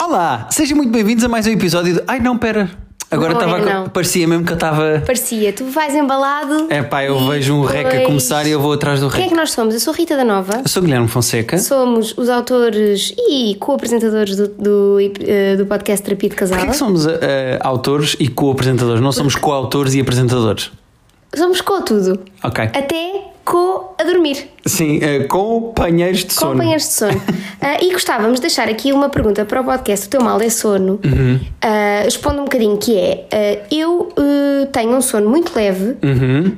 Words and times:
Olá, 0.00 0.46
sejam 0.50 0.76
muito 0.76 0.90
bem-vindos 0.92 1.24
a 1.24 1.28
mais 1.28 1.46
um 1.46 1.50
episódio 1.50 1.94
de. 1.94 2.02
Ai 2.06 2.20
não, 2.20 2.38
pera. 2.38 2.70
Agora 3.10 3.32
Não 3.32 3.40
é, 3.40 3.44
estava. 3.60 3.64
não. 3.80 3.88
parecia 3.88 4.28
mesmo 4.28 4.44
que 4.44 4.52
eu 4.52 4.54
estava. 4.54 5.02
Parecia, 5.04 5.50
tu 5.52 5.64
vais 5.64 5.94
embalado. 5.94 6.66
É 6.68 6.82
pá, 6.82 7.02
eu 7.04 7.18
e 7.18 7.28
vejo 7.30 7.54
um 7.54 7.62
rec 7.64 7.86
a 7.86 7.88
depois- 7.88 8.06
começar 8.06 8.46
e 8.46 8.50
eu 8.50 8.60
vou 8.60 8.74
atrás 8.74 9.00
do 9.00 9.08
Quem 9.08 9.20
é 9.20 9.22
rec. 9.22 9.30
que 9.30 9.36
nós 9.36 9.50
somos? 9.50 9.72
Eu 9.74 9.80
sou 9.80 9.94
Rita 9.94 10.14
da 10.14 10.24
Nova. 10.24 10.60
Eu 10.62 10.68
sou 10.68 10.82
Guilherme 10.82 11.08
Fonseca. 11.08 11.56
Somos 11.58 12.14
os 12.18 12.28
autores 12.28 13.14
e 13.16 13.54
co-apresentadores 13.58 14.36
do, 14.36 14.48
do, 14.48 14.96
eh, 15.26 15.56
do 15.56 15.64
podcast 15.64 16.04
Terapia 16.04 16.28
de 16.28 16.36
Casal. 16.36 16.58
Porquê 16.58 16.72
que 16.72 16.76
somos 16.78 17.06
eh, 17.06 17.58
autores 17.62 18.14
e 18.20 18.28
co-apresentadores? 18.28 19.00
Não 19.00 19.10
somos 19.12 19.34
co-autores 19.34 19.94
e 19.94 20.00
apresentadores. 20.00 20.70
Somos 21.34 21.60
co 21.62 21.80
tudo. 21.82 22.20
Ok. 22.44 22.62
Até 22.64 23.27
co 23.50 23.94
a 23.98 24.04
dormir. 24.04 24.50
Sim, 24.66 24.98
eh, 25.02 25.20
companheiros 25.24 26.24
de 26.24 26.32
sono. 26.34 26.52
Companheiros 26.52 26.84
de 26.88 26.92
sono. 26.92 27.22
Ah, 27.60 27.78
e 27.82 27.90
gostávamos 27.92 28.36
de 28.36 28.42
deixar 28.42 28.68
aqui 28.68 28.92
uma 28.92 29.08
pergunta 29.08 29.44
para 29.46 29.60
o 29.60 29.64
podcast 29.64 30.06
O 30.06 30.10
Teu 30.10 30.20
Mal 30.20 30.40
é 30.42 30.50
Sono. 30.50 31.00
Uhum. 31.04 31.40
Ah, 31.62 32.02
responde 32.04 32.40
um 32.40 32.44
bocadinho 32.44 32.76
que 32.76 32.94
é: 32.96 33.26
ah, 33.32 33.66
Eu 33.74 34.12
eh, 34.18 34.66
tenho 34.66 34.94
um 34.94 35.00
sono 35.00 35.28
muito 35.30 35.52
leve, 35.56 35.96
Uhum. 36.02 36.52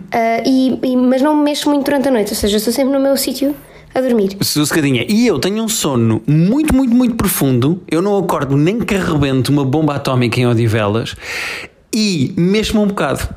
e, 0.44 0.78
e- 0.82 0.96
mas 0.96 1.22
não 1.22 1.36
me 1.36 1.44
mexo 1.44 1.70
muito 1.70 1.84
durante 1.84 2.08
a 2.08 2.10
noite, 2.10 2.30
ou 2.30 2.36
seja, 2.36 2.56
estou 2.56 2.72
sempre 2.72 2.92
no 2.92 3.00
meu 3.00 3.16
sítio 3.16 3.54
a 3.94 4.00
dormir. 4.00 4.36
Sossegadinha. 4.40 5.04
E 5.08 5.26
eu 5.26 5.38
tenho 5.38 5.62
um 5.62 5.68
sono 5.68 6.20
muito, 6.26 6.74
muito, 6.74 6.94
muito 6.94 7.14
profundo. 7.14 7.82
Eu 7.90 8.02
não 8.02 8.16
acordo 8.18 8.56
nem 8.56 8.78
que 8.80 8.94
arrebente 8.94 9.50
uma 9.50 9.64
bomba 9.64 9.94
atómica 9.94 10.40
em 10.40 10.46
Odivelas. 10.46 11.14
E 11.94 12.32
mesmo 12.36 12.82
um 12.82 12.86
bocado. 12.86 13.28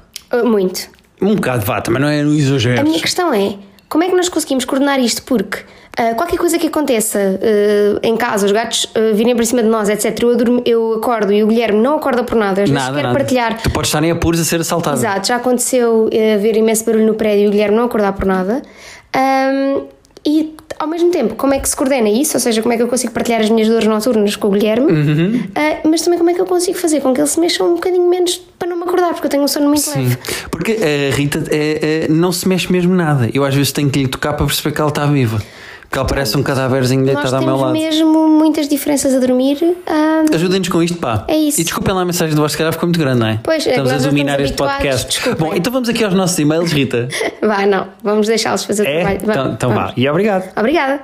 Muito. 0.44 0.90
Um 1.24 1.36
bocado 1.36 1.66
vá, 1.66 1.82
também 1.82 2.02
não 2.02 2.08
é 2.10 2.22
no 2.22 2.32
A 2.32 2.36
exagero. 2.36 2.84
minha 2.84 3.00
questão 3.00 3.34
é: 3.34 3.56
como 3.90 4.04
é 4.04 4.10
que 4.10 4.16
nós 4.16 4.30
conseguimos 4.30 4.66
coordenar 4.66 5.00
isto? 5.00 5.24
Porque 5.24 5.60
ah, 5.98 6.16
qualquer 6.16 6.38
coisa 6.38 6.58
que 6.58 6.68
aconteça 6.68 7.20
ah, 7.20 8.00
em 8.04 8.18
casa, 8.18 8.46
os 8.46 8.52
gatos 8.52 8.88
ah, 8.96 9.14
virem 9.14 9.36
para 9.36 9.46
cima 9.46 9.62
de 9.64 9.70
nós, 9.70 9.88
etc., 9.90 10.18
eu, 10.22 10.32
adorme- 10.32 10.64
eu 10.66 10.94
acordo 10.96 11.32
e 11.32 11.44
o 11.44 11.48
Guilherme 11.48 11.80
não 11.82 11.96
acorda 11.96 12.24
por 12.24 12.36
nada, 12.36 12.64
às 12.64 12.70
vezes 12.70 12.74
Nada, 12.74 12.96
quero 12.96 13.08
nada. 13.08 13.18
partilhar. 13.20 13.62
Tu 13.62 13.70
podes 13.72 13.90
estar 13.90 14.04
em 14.04 14.12
apuros 14.12 14.40
a 14.40 14.44
ser 14.44 14.60
assaltado. 14.60 14.98
Exato, 14.98 15.28
já 15.28 15.36
aconteceu 15.38 16.10
haver 16.36 16.58
imenso 16.58 16.84
barulho 16.86 17.06
no 17.08 17.14
prédio 17.14 17.46
e 17.46 17.48
o 17.48 17.52
Guilherme 17.52 17.78
não 17.78 17.86
acordar 17.86 18.14
por 18.14 18.26
nada. 18.26 18.62
Ahm, 19.16 19.84
e 20.26 20.56
ao 20.80 20.88
mesmo 20.88 21.12
tempo, 21.12 21.36
como 21.36 21.54
é 21.54 21.60
que 21.60 21.68
se 21.68 21.76
coordena 21.76 22.10
isso? 22.10 22.36
Ou 22.36 22.40
seja, 22.40 22.62
como 22.62 22.74
é 22.74 22.78
que 22.78 22.84
eu 22.84 22.88
consigo 22.88 23.14
partilhar 23.14 23.42
as 23.42 23.50
minhas 23.50 23.68
dores 23.68 23.88
noturnas 23.88 24.36
com 24.36 24.48
o 24.48 24.52
Guilherme? 24.52 24.92
Uhum. 24.92 25.44
Ah, 25.56 25.88
mas 25.88 26.02
também 26.02 26.18
como 26.18 26.30
é 26.30 26.34
que 26.34 26.42
eu 26.42 26.46
consigo 26.46 26.78
fazer 26.78 27.02
com 27.02 27.14
que 27.14 27.22
ele 27.22 27.28
se 27.28 27.40
mexa 27.40 27.64
um 27.64 27.76
bocadinho 27.76 28.08
menos 28.10 28.42
para 28.58 28.68
não 28.68 28.78
me 28.78 28.84
acordar, 28.84 29.14
porque 29.14 29.28
eu 29.28 29.32
tenho 29.32 29.44
um 29.44 29.48
sono 29.48 29.68
muito 29.68 29.82
Sim, 29.82 30.04
leve. 30.04 30.18
porque 30.50 30.78
a 31.12 31.16
Rita 31.16 31.44
é, 31.50 32.06
é, 32.06 32.08
não 32.10 32.32
se 32.32 32.48
mexe 32.48 32.72
mesmo 32.72 32.94
nada. 32.94 33.30
Eu 33.34 33.44
às 33.44 33.54
vezes 33.54 33.72
tenho 33.72 33.90
que 33.90 34.00
lhe 34.00 34.08
tocar 34.08 34.34
para 34.34 34.46
perceber 34.46 34.74
que 34.74 34.82
ela 34.82 34.90
está 34.90 35.06
viva. 35.06 35.42
Porque 35.94 36.00
ela 36.00 36.08
parece 36.08 36.36
um 36.36 36.42
cadáverzinho 36.42 37.06
Nós 37.06 37.14
deitado 37.14 37.36
ao 37.36 37.42
meu 37.44 37.50
temos 37.50 37.62
lado. 37.62 37.74
mesmo 37.74 38.28
muitas 38.28 38.68
diferenças 38.68 39.14
a 39.14 39.20
dormir. 39.20 39.60
ah, 39.86 40.24
Ajudem-nos 40.34 40.68
com 40.68 40.82
isto, 40.82 40.98
pá. 40.98 41.24
É 41.28 41.38
isso. 41.38 41.62
E 41.62 41.64
desculpem 41.64 41.94
lá 41.94 42.02
a 42.02 42.06
mensagem 42.06 42.34
do 42.36 42.42
vosso 42.42 42.58
cara, 42.58 42.72
ficou 42.72 42.88
muito 42.88 43.00
grande, 43.00 43.20
não 43.20 43.28
é? 43.28 43.40
Pois, 43.44 43.64
estamos 43.68 43.92
a 43.92 43.98
dominar 44.00 44.40
estamos 44.42 44.50
este 44.50 44.58
podcast. 44.58 45.08
desculpem. 45.08 45.48
Bom, 45.50 45.54
então 45.56 45.72
vamos 45.72 45.88
aqui 45.90 46.04
aos 46.04 46.16
nossos 46.16 46.40
e-mails, 46.40 46.72
Rita. 46.72 47.08
Vai, 47.44 47.68
não, 47.68 47.90
vamos 48.02 48.26
deixá-los 48.26 48.64
fazer 48.64 48.82
o 48.82 48.88
É? 48.88 49.02
trabalho. 49.02 49.20
Vai, 49.24 49.36
Então, 49.36 49.52
então 49.54 49.70
vá. 49.72 49.94
E 49.96 50.10
obrigado. 50.10 50.52
Obrigada. 50.58 51.02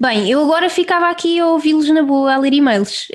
Bem, 0.00 0.30
eu 0.30 0.40
agora 0.44 0.70
ficava 0.70 1.10
aqui 1.10 1.40
a 1.40 1.48
ouvi-los 1.48 1.90
na 1.90 2.04
boa, 2.04 2.32
a 2.32 2.38
ler 2.38 2.52
e-mails. 2.52 3.08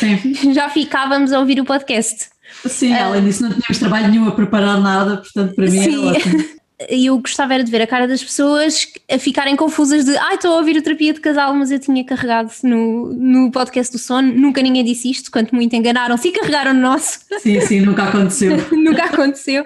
Sim, 0.00 0.34
Já 0.52 0.68
ficávamos 0.68 1.32
a 1.32 1.38
ouvir 1.38 1.60
o 1.60 1.64
podcast. 1.64 2.26
sim 2.66 2.92
além 2.92 3.22
disso, 3.22 3.44
não 3.44 3.50
tínhamos 3.50 3.78
trabalho 3.78 4.08
nenhum 4.08 4.26
a 4.26 4.32
preparar 4.32 4.80
nada, 4.80 5.18
portanto, 5.18 5.54
para 5.54 5.66
mim 5.66 5.70
Sim. 5.82 6.08
era 6.08 6.18
ótimo. 6.18 6.44
E 6.90 7.06
eu 7.06 7.18
gostava 7.18 7.54
era 7.54 7.64
de 7.64 7.70
ver 7.70 7.82
a 7.82 7.86
cara 7.86 8.06
das 8.06 8.22
pessoas 8.22 8.86
a 9.10 9.18
ficarem 9.18 9.56
confusas 9.56 10.04
de 10.04 10.16
ai, 10.16 10.34
estou 10.34 10.52
a 10.52 10.56
ouvir 10.56 10.76
o 10.76 10.82
terapia 10.82 11.12
de 11.12 11.20
casal, 11.20 11.54
mas 11.54 11.70
eu 11.70 11.78
tinha 11.78 12.04
carregado 12.04 12.50
no, 12.62 13.12
no 13.12 13.50
podcast 13.50 13.92
do 13.92 13.98
sono. 13.98 14.32
Nunca 14.32 14.62
ninguém 14.62 14.84
disse 14.84 15.10
isto, 15.10 15.30
quanto 15.30 15.54
muito 15.54 15.74
enganaram-se 15.74 16.28
e 16.28 16.32
carregaram 16.32 16.74
no 16.74 16.80
nosso. 16.80 17.20
Sim, 17.40 17.60
sim, 17.60 17.80
nunca 17.80 18.04
aconteceu. 18.04 18.56
Nunca 18.72 19.04
aconteceu. 19.04 19.64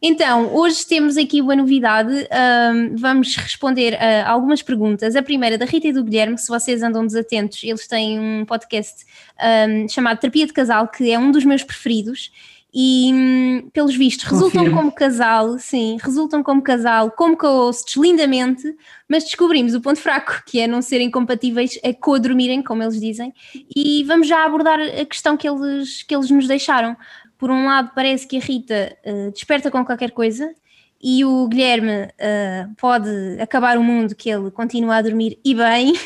Então, 0.00 0.54
hoje 0.54 0.86
temos 0.86 1.16
aqui 1.16 1.40
uma 1.40 1.56
novidade. 1.56 2.12
ahm, 2.30 2.94
vamos 2.96 3.36
responder 3.36 3.94
a 3.94 4.28
algumas 4.28 4.62
perguntas. 4.62 5.16
A 5.16 5.22
primeira 5.22 5.58
da 5.58 5.64
Rita 5.64 5.88
e 5.88 5.92
do 5.92 6.04
Guilherme, 6.04 6.38
se 6.38 6.48
vocês 6.48 6.82
andam 6.82 7.06
desatentos, 7.06 7.62
eles 7.62 7.86
têm 7.86 8.18
um 8.18 8.44
podcast 8.44 9.04
ahm, 9.38 9.88
chamado 9.88 10.18
Terapia 10.18 10.46
de 10.46 10.52
Casal, 10.52 10.88
que 10.88 11.10
é 11.10 11.18
um 11.18 11.30
dos 11.30 11.44
meus 11.44 11.62
preferidos. 11.62 12.30
E, 12.74 13.12
hum, 13.12 13.68
pelos 13.70 13.94
vistos, 13.94 14.24
resultam 14.24 14.72
como 14.72 14.90
casal, 14.90 15.58
sim, 15.58 15.98
resultam 16.00 16.42
como 16.42 16.62
casal, 16.62 17.10
como 17.10 17.36
co-hosts, 17.36 17.96
lindamente, 17.96 18.74
mas 19.06 19.24
descobrimos 19.24 19.74
o 19.74 19.80
ponto 19.80 20.00
fraco, 20.00 20.42
que 20.46 20.58
é 20.58 20.66
não 20.66 20.80
serem 20.80 21.10
compatíveis 21.10 21.78
a 21.84 21.92
co-dormirem, 21.92 22.62
como 22.62 22.82
eles 22.82 22.98
dizem, 22.98 23.34
e 23.76 24.02
vamos 24.04 24.26
já 24.26 24.44
abordar 24.44 24.80
a 24.80 25.04
questão 25.04 25.36
que 25.36 25.46
eles, 25.46 26.02
que 26.02 26.14
eles 26.14 26.30
nos 26.30 26.48
deixaram. 26.48 26.96
Por 27.36 27.50
um 27.50 27.66
lado, 27.66 27.90
parece 27.94 28.26
que 28.26 28.36
a 28.38 28.40
Rita 28.40 28.96
eh, 29.04 29.30
desperta 29.32 29.70
com 29.70 29.84
qualquer 29.84 30.12
coisa 30.12 30.54
e 31.02 31.24
o 31.24 31.48
Guilherme 31.48 32.08
eh, 32.16 32.68
pode 32.78 33.10
acabar 33.40 33.76
o 33.76 33.82
mundo 33.82 34.14
que 34.14 34.30
ele 34.30 34.52
continua 34.52 34.96
a 34.96 35.02
dormir 35.02 35.38
e 35.44 35.54
bem. 35.54 35.92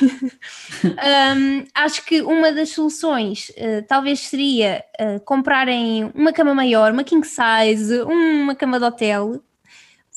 Um, 0.87 1.65
acho 1.75 2.05
que 2.05 2.23
uma 2.23 2.53
das 2.53 2.71
soluções 2.71 3.51
eh, 3.57 3.83
talvez 3.83 4.21
seria 4.21 4.85
eh, 4.99 5.19
comprarem 5.21 6.11
uma 6.15 6.33
cama 6.33 6.55
maior, 6.55 6.93
uma 6.93 7.05
king 7.05 7.27
size, 7.27 8.01
uma 8.03 8.55
cama 8.55 8.79
de 8.79 8.85
hotel. 8.85 9.43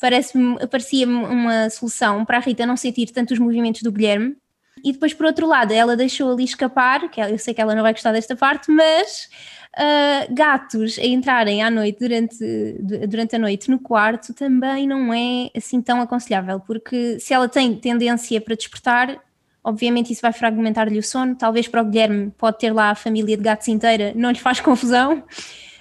Parece-me, 0.00 0.66
parecia-me 0.66 1.12
uma 1.12 1.68
solução 1.70 2.24
para 2.24 2.38
a 2.38 2.40
Rita 2.40 2.66
não 2.66 2.76
sentir 2.76 3.10
tanto 3.10 3.32
os 3.32 3.38
movimentos 3.38 3.82
do 3.82 3.92
Guilherme. 3.92 4.36
E 4.84 4.92
depois, 4.92 5.12
por 5.12 5.26
outro 5.26 5.46
lado, 5.46 5.72
ela 5.72 5.96
deixou 5.96 6.32
ali 6.32 6.44
escapar, 6.44 7.10
que 7.10 7.20
eu 7.20 7.38
sei 7.38 7.52
que 7.52 7.60
ela 7.60 7.74
não 7.74 7.82
vai 7.82 7.92
gostar 7.92 8.12
desta 8.12 8.36
parte, 8.36 8.70
mas 8.70 9.28
ah, 9.76 10.26
gatos 10.30 10.98
a 10.98 11.04
entrarem 11.06 11.62
à 11.62 11.70
noite 11.70 11.98
durante, 12.00 12.38
du- 12.80 13.06
durante 13.06 13.36
a 13.36 13.38
noite 13.38 13.70
no 13.70 13.78
quarto 13.78 14.34
também 14.34 14.86
não 14.86 15.12
é 15.12 15.50
assim 15.56 15.80
tão 15.80 16.00
aconselhável, 16.00 16.60
porque 16.60 17.18
se 17.20 17.32
ela 17.32 17.48
tem 17.48 17.74
tendência 17.76 18.40
para 18.40 18.54
despertar, 18.54 19.18
obviamente 19.62 20.12
isso 20.12 20.22
vai 20.22 20.32
fragmentar-lhe 20.32 20.98
o 20.98 21.02
sono. 21.02 21.34
Talvez 21.36 21.68
para 21.68 21.82
o 21.82 21.84
Guilherme 21.84 22.30
pode 22.36 22.58
ter 22.58 22.72
lá 22.72 22.90
a 22.90 22.94
família 22.94 23.36
de 23.36 23.42
gatos 23.42 23.68
inteira, 23.68 24.12
não 24.16 24.30
lhe 24.30 24.38
faz 24.38 24.58
confusão. 24.60 25.22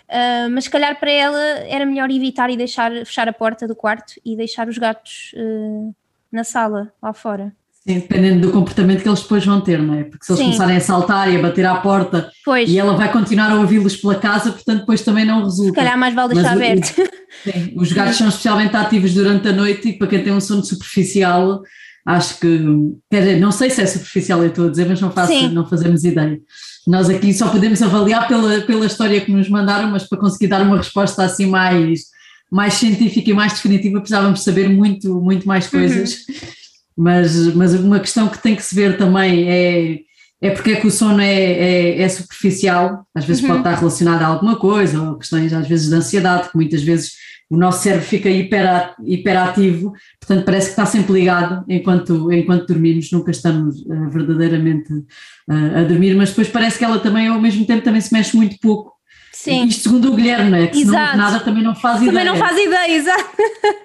Ah, 0.08 0.48
mas 0.52 0.64
se 0.66 0.70
calhar 0.70 1.00
para 1.00 1.12
ela 1.12 1.40
era 1.68 1.86
melhor 1.86 2.10
evitar 2.12 2.50
e 2.50 2.58
deixar 2.58 2.92
fechar 3.06 3.28
a 3.30 3.34
porta 3.34 3.68
do 3.68 3.76
quarto 3.76 4.14
e 4.26 4.36
deixar 4.36 4.68
os 4.68 4.78
gatos 4.78 5.34
ah, 5.38 5.92
na 6.32 6.44
sala, 6.44 6.92
lá 7.02 7.14
fora. 7.14 7.56
Sim, 7.88 7.96
dependendo 7.96 8.48
do 8.48 8.52
comportamento 8.52 9.02
que 9.02 9.08
eles 9.08 9.22
depois 9.22 9.46
vão 9.46 9.62
ter, 9.62 9.82
não 9.82 9.96
é? 9.96 10.04
Porque 10.04 10.26
se 10.26 10.32
eles 10.32 10.40
Sim. 10.40 10.46
começarem 10.48 10.78
a 10.78 10.82
saltar 10.82 11.32
e 11.32 11.38
a 11.38 11.42
bater 11.42 11.66
à 11.66 11.76
porta 11.76 12.30
Pois, 12.44 12.70
e 12.70 12.78
ela 12.78 12.96
vai 12.96 13.12
continuar 13.12 13.52
a 13.52 13.56
ouvi-los 13.56 13.96
pela 13.96 14.16
casa, 14.16 14.52
portanto, 14.52 14.82
depois 14.82 15.02
também 15.02 15.26
não 15.26 15.44
resulta. 15.44 15.70
se 15.70 15.76
calhar 15.76 15.98
mais 15.98 16.14
vale 16.14 16.34
deixar 16.34 16.54
aberto. 16.54 16.88
Sim, 17.44 17.74
os 17.78 17.92
gatos 17.94 18.18
são 18.18 18.28
especialmente 18.28 18.76
ativos 18.76 19.14
durante 19.14 19.48
a 19.48 19.54
noite 19.54 19.90
e 19.90 19.94
para 19.98 20.08
quem 20.08 20.22
tem 20.22 20.34
um 20.34 20.42
sono 20.42 20.64
superficial, 20.64 21.62
acho 22.06 22.40
que, 22.40 22.66
quer 23.10 23.22
dizer, 23.22 23.40
não 23.40 23.52
sei 23.52 23.70
se 23.70 23.82
é 23.82 23.86
superficial, 23.86 24.44
eu 24.44 24.50
estou 24.50 24.68
a 24.68 24.70
dizer, 24.70 24.88
mas 24.88 25.00
não, 25.00 25.12
faço, 25.12 25.32
Sim. 25.32 25.50
não 25.50 25.66
fazemos 25.66 26.04
ideia. 26.04 26.38
Nós 26.86 27.10
aqui 27.10 27.34
só 27.34 27.48
podemos 27.48 27.82
avaliar 27.82 28.28
pela, 28.28 28.62
pela 28.62 28.86
história 28.86 29.22
que 29.22 29.32
nos 29.32 29.48
mandaram, 29.48 29.90
mas 29.90 30.04
para 30.04 30.20
conseguir 30.20 30.48
dar 30.48 30.62
uma 30.62 30.78
resposta 30.78 31.24
assim 31.24 31.46
mais, 31.46 32.02
mais 32.52 32.74
científica 32.74 33.30
e 33.30 33.34
mais 33.34 33.54
definitiva 33.54 34.00
precisávamos 34.00 34.44
saber 34.44 34.70
muito, 34.70 35.22
muito 35.22 35.48
mais 35.48 35.68
coisas. 35.68 36.26
Mas, 37.02 37.56
mas 37.56 37.74
uma 37.74 37.98
questão 38.02 38.28
que 38.28 38.42
tem 38.44 38.58
que 38.58 38.62
se 38.62 38.76
ver 38.76 38.98
também 38.98 39.50
é, 39.50 40.00
é 40.42 40.50
porque 40.52 40.72
é 40.72 40.76
que 40.76 40.88
o 40.88 40.92
sono 40.92 41.22
é, 41.22 41.34
é, 41.34 42.02
é 42.02 42.10
superficial, 42.10 43.06
às 43.16 43.24
vezes 43.24 43.42
pode 43.42 43.60
estar 43.60 43.76
relacionado 43.76 44.22
a 44.22 44.28
alguma 44.28 44.58
coisa, 44.58 45.02
ou 45.02 45.18
questões 45.18 45.54
às 45.54 45.66
vezes 45.66 45.88
de 45.88 45.96
ansiedade, 45.96 46.50
que 46.50 46.58
muitas 46.58 46.84
vezes 46.84 47.14
o 47.50 47.56
nosso 47.56 47.82
cérebro 47.84 48.06
fica 48.06 48.30
hipera- 48.30 48.96
hiperativo, 49.04 49.94
portanto 50.20 50.44
parece 50.46 50.68
que 50.68 50.72
está 50.74 50.86
sempre 50.86 51.14
ligado 51.14 51.64
enquanto, 51.70 52.32
enquanto 52.34 52.68
dormimos, 52.68 53.10
nunca 53.12 53.32
estamos 53.32 53.78
eh, 53.90 54.10
verdadeiramente 54.10 54.94
eh, 55.50 55.80
a 55.80 55.84
dormir, 55.84 56.16
mas 56.16 56.30
depois 56.30 56.50
parece 56.50 56.78
que 56.78 56.86
ela 56.86 57.00
também 57.00 57.28
ao 57.28 57.42
mesmo 57.42 57.66
tempo 57.66 57.82
também 57.82 58.02
se 58.02 58.14
mexe 58.14 58.36
muito 58.36 58.58
pouco. 58.62 58.99
Sim, 59.42 59.66
Isto 59.68 59.84
segundo 59.84 60.12
o 60.12 60.16
Guilherme, 60.16 60.50
não 60.52 60.58
é? 60.58 60.68
Que 60.68 60.80
se 60.80 60.86
não 60.86 60.94
Exato. 60.96 61.18
nada 61.18 61.40
também 61.40 61.64
não 61.64 61.74
faz 61.74 61.96
também 62.00 62.10
ideia. 62.12 62.26
não 62.26 62.36
faz 62.36 62.58
ideia, 62.58 62.92
exato. 62.98 63.30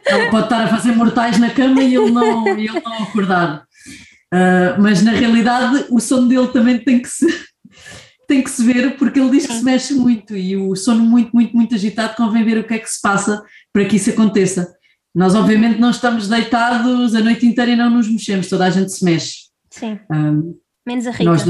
Ela 0.04 0.30
pode 0.30 0.44
estar 0.46 0.64
a 0.64 0.68
fazer 0.68 0.92
mortais 0.96 1.38
na 1.38 1.48
cama 1.50 1.80
e 1.82 1.94
ele 1.94 2.10
não, 2.10 2.48
ele 2.48 2.68
não 2.80 3.02
acordar. 3.04 3.64
Ah, 4.32 4.76
mas 4.80 5.00
na 5.02 5.12
realidade 5.12 5.86
o 5.90 6.00
sono 6.00 6.26
dele 6.28 6.48
também 6.48 6.78
tem 6.82 7.00
que 7.00 7.08
se, 7.08 7.24
tem 8.26 8.42
que 8.42 8.50
se 8.50 8.64
ver 8.64 8.96
porque 8.96 9.20
ele 9.20 9.30
diz 9.30 9.46
que 9.46 9.52
se 9.52 9.62
mexe 9.64 9.94
muito 9.94 10.36
e 10.36 10.56
o 10.56 10.74
sono 10.74 11.04
muito, 11.04 11.30
muito, 11.32 11.54
muito 11.56 11.74
agitado 11.76 12.16
convém 12.16 12.44
ver 12.44 12.58
o 12.58 12.64
que 12.64 12.74
é 12.74 12.78
que 12.78 12.90
se 12.90 13.00
passa 13.00 13.40
para 13.72 13.84
que 13.84 13.94
isso 13.94 14.10
aconteça. 14.10 14.74
Nós 15.14 15.36
obviamente 15.36 15.78
não 15.78 15.90
estamos 15.90 16.26
deitados 16.26 17.14
a 17.14 17.20
noite 17.20 17.46
inteira 17.46 17.70
e 17.70 17.76
não 17.76 17.88
nos 17.90 18.08
mexemos, 18.10 18.48
toda 18.48 18.64
a 18.64 18.70
gente 18.70 18.90
se 18.90 19.04
mexe. 19.04 19.34
Sim, 19.70 20.00
Ah, 20.10 20.32
menos 20.84 21.06
a 21.06 21.12
Rita. 21.12 21.24
nós, 21.24 21.44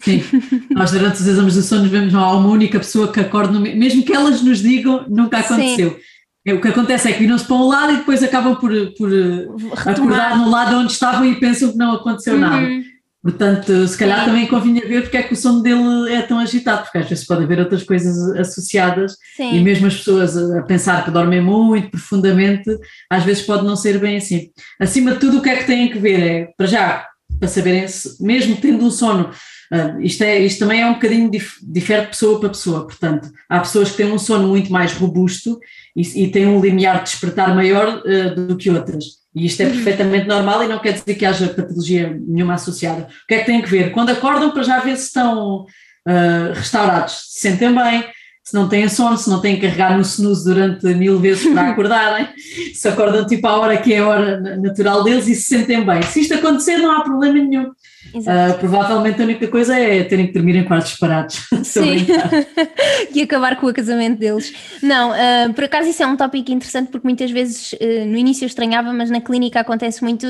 sim, 0.00 0.22
nós 0.70 0.90
durante 0.90 1.20
os 1.20 1.26
exames 1.26 1.54
de 1.54 1.62
sono 1.62 1.88
vemos 1.88 2.12
não 2.12 2.20
há 2.24 2.36
uma 2.36 2.48
única 2.48 2.78
pessoa 2.78 3.10
que 3.12 3.20
acorde, 3.20 3.52
no 3.52 3.60
me- 3.60 3.74
mesmo 3.74 4.04
que 4.04 4.12
elas 4.12 4.42
nos 4.42 4.60
digam, 4.60 5.04
nunca 5.08 5.42
Sim. 5.42 5.54
aconteceu. 5.54 5.98
É, 6.46 6.54
O 6.54 6.60
que 6.60 6.68
acontece 6.68 7.08
é 7.08 7.12
que 7.12 7.18
viram-se 7.20 7.44
para 7.44 7.56
um 7.56 7.66
lado 7.66 7.92
e 7.92 7.96
depois 7.96 8.22
acabam 8.22 8.54
por, 8.56 8.70
por 8.96 9.12
eh, 9.12 9.46
acordar 9.84 10.38
no 10.38 10.48
lado 10.48 10.76
onde 10.76 10.92
estavam 10.92 11.24
e 11.24 11.40
pensam 11.40 11.72
que 11.72 11.76
não 11.78 11.92
aconteceu 11.94 12.38
nada. 12.38 12.64
Uhum. 12.64 12.84
Portanto, 13.20 13.88
se 13.88 13.98
calhar 13.98 14.24
também 14.24 14.46
convinha 14.46 14.80
ver 14.86 15.02
porque 15.02 15.16
é 15.16 15.22
que 15.24 15.32
o 15.32 15.36
sono 15.36 15.60
dele 15.60 16.12
é 16.12 16.22
tão 16.22 16.38
agitado, 16.38 16.84
porque 16.84 16.98
às 16.98 17.08
vezes 17.08 17.26
pode 17.26 17.42
haver 17.42 17.58
outras 17.58 17.82
coisas 17.82 18.16
associadas 18.38 19.16
Sim. 19.36 19.56
e 19.56 19.60
mesmo 19.60 19.88
as 19.88 19.96
pessoas 19.96 20.36
a 20.36 20.62
pensar 20.62 21.04
que 21.04 21.10
dormem 21.10 21.40
muito 21.42 21.90
profundamente, 21.90 22.70
às 23.10 23.24
vezes 23.24 23.42
pode 23.42 23.64
não 23.66 23.74
ser 23.74 23.98
bem 23.98 24.16
assim. 24.18 24.50
Acima 24.80 25.12
de 25.14 25.18
tudo, 25.18 25.38
o 25.38 25.42
que 25.42 25.48
é 25.48 25.56
que 25.56 25.64
têm 25.66 25.90
que 25.90 25.98
ver? 25.98 26.20
É, 26.22 26.48
para 26.56 26.66
já, 26.68 27.04
para 27.40 27.48
saberem, 27.48 27.88
se, 27.88 28.22
mesmo 28.22 28.54
tendo 28.56 28.84
um 28.84 28.90
sono, 28.92 29.30
uh, 29.72 30.00
isto, 30.00 30.22
é, 30.22 30.38
isto 30.38 30.60
também 30.60 30.82
é 30.82 30.86
um 30.86 30.94
bocadinho 30.94 31.30
dif, 31.30 31.58
difere 31.62 32.02
de 32.02 32.08
pessoa 32.08 32.40
para 32.40 32.48
pessoa, 32.48 32.86
portanto, 32.86 33.30
há 33.48 33.60
pessoas 33.60 33.90
que 33.90 33.96
têm 33.96 34.12
um 34.12 34.18
sono 34.18 34.48
muito 34.48 34.72
mais 34.72 34.92
robusto 34.92 35.58
e, 35.94 36.24
e 36.24 36.28
têm 36.30 36.46
um 36.46 36.60
limiar 36.60 36.98
de 36.98 37.10
despertar 37.10 37.54
maior 37.54 38.02
uh, 38.04 38.34
do 38.34 38.56
que 38.56 38.70
outras. 38.70 39.04
E 39.34 39.44
isto 39.44 39.60
é 39.60 39.66
uhum. 39.66 39.72
perfeitamente 39.72 40.26
normal 40.26 40.64
e 40.64 40.68
não 40.68 40.78
quer 40.78 40.92
dizer 40.92 41.14
que 41.14 41.26
haja 41.26 41.48
patologia 41.48 42.18
nenhuma 42.26 42.54
associada. 42.54 43.02
O 43.02 43.26
que 43.28 43.34
é 43.34 43.38
que 43.40 43.46
tem 43.46 43.60
que 43.60 43.68
ver? 43.68 43.92
Quando 43.92 44.10
acordam, 44.10 44.50
para 44.50 44.62
já 44.62 44.80
ver 44.80 44.96
se 44.96 45.08
estão 45.08 45.64
uh, 45.64 46.52
restaurados, 46.54 47.32
se 47.32 47.40
sentem 47.40 47.74
bem, 47.74 48.04
se 48.46 48.54
não 48.54 48.68
têm 48.68 48.88
sono, 48.88 49.18
se 49.18 49.28
não 49.28 49.40
têm 49.40 49.56
que 49.56 49.62
carregar 49.62 49.96
no 49.96 50.02
snooze 50.02 50.44
durante 50.44 50.86
mil 50.94 51.18
vezes 51.18 51.52
para 51.52 51.70
acordarem, 51.70 52.28
se 52.72 52.88
acordam 52.88 53.26
tipo 53.26 53.44
à 53.48 53.58
hora 53.58 53.76
que 53.76 53.92
é 53.92 53.98
a 53.98 54.06
hora 54.06 54.56
natural 54.56 55.02
deles 55.02 55.26
e 55.26 55.34
se 55.34 55.56
sentem 55.56 55.84
bem. 55.84 56.00
Se 56.02 56.20
isto 56.20 56.34
acontecer, 56.34 56.76
não 56.76 56.92
há 56.92 57.00
problema 57.00 57.34
nenhum. 57.34 57.64
Uh, 58.14 58.56
provavelmente 58.60 59.20
a 59.20 59.24
única 59.24 59.48
coisa 59.48 59.76
é 59.76 60.04
terem 60.04 60.28
que 60.28 60.32
dormir 60.32 60.54
em 60.54 60.64
quartos 60.64 60.92
separados. 60.92 61.44
Sim. 61.64 62.06
e 63.12 63.20
acabar 63.20 63.56
com 63.56 63.66
o 63.66 63.74
casamento 63.74 64.20
deles. 64.20 64.54
Não, 64.80 65.10
uh, 65.10 65.52
por 65.52 65.64
acaso 65.64 65.88
isso 65.88 66.04
é 66.04 66.06
um 66.06 66.16
tópico 66.16 66.52
interessante 66.52 66.92
porque 66.92 67.06
muitas 67.06 67.32
vezes 67.32 67.72
uh, 67.72 68.06
no 68.06 68.16
início 68.16 68.44
eu 68.44 68.46
estranhava, 68.46 68.92
mas 68.92 69.10
na 69.10 69.20
clínica 69.20 69.58
acontece 69.58 70.04
muito 70.04 70.24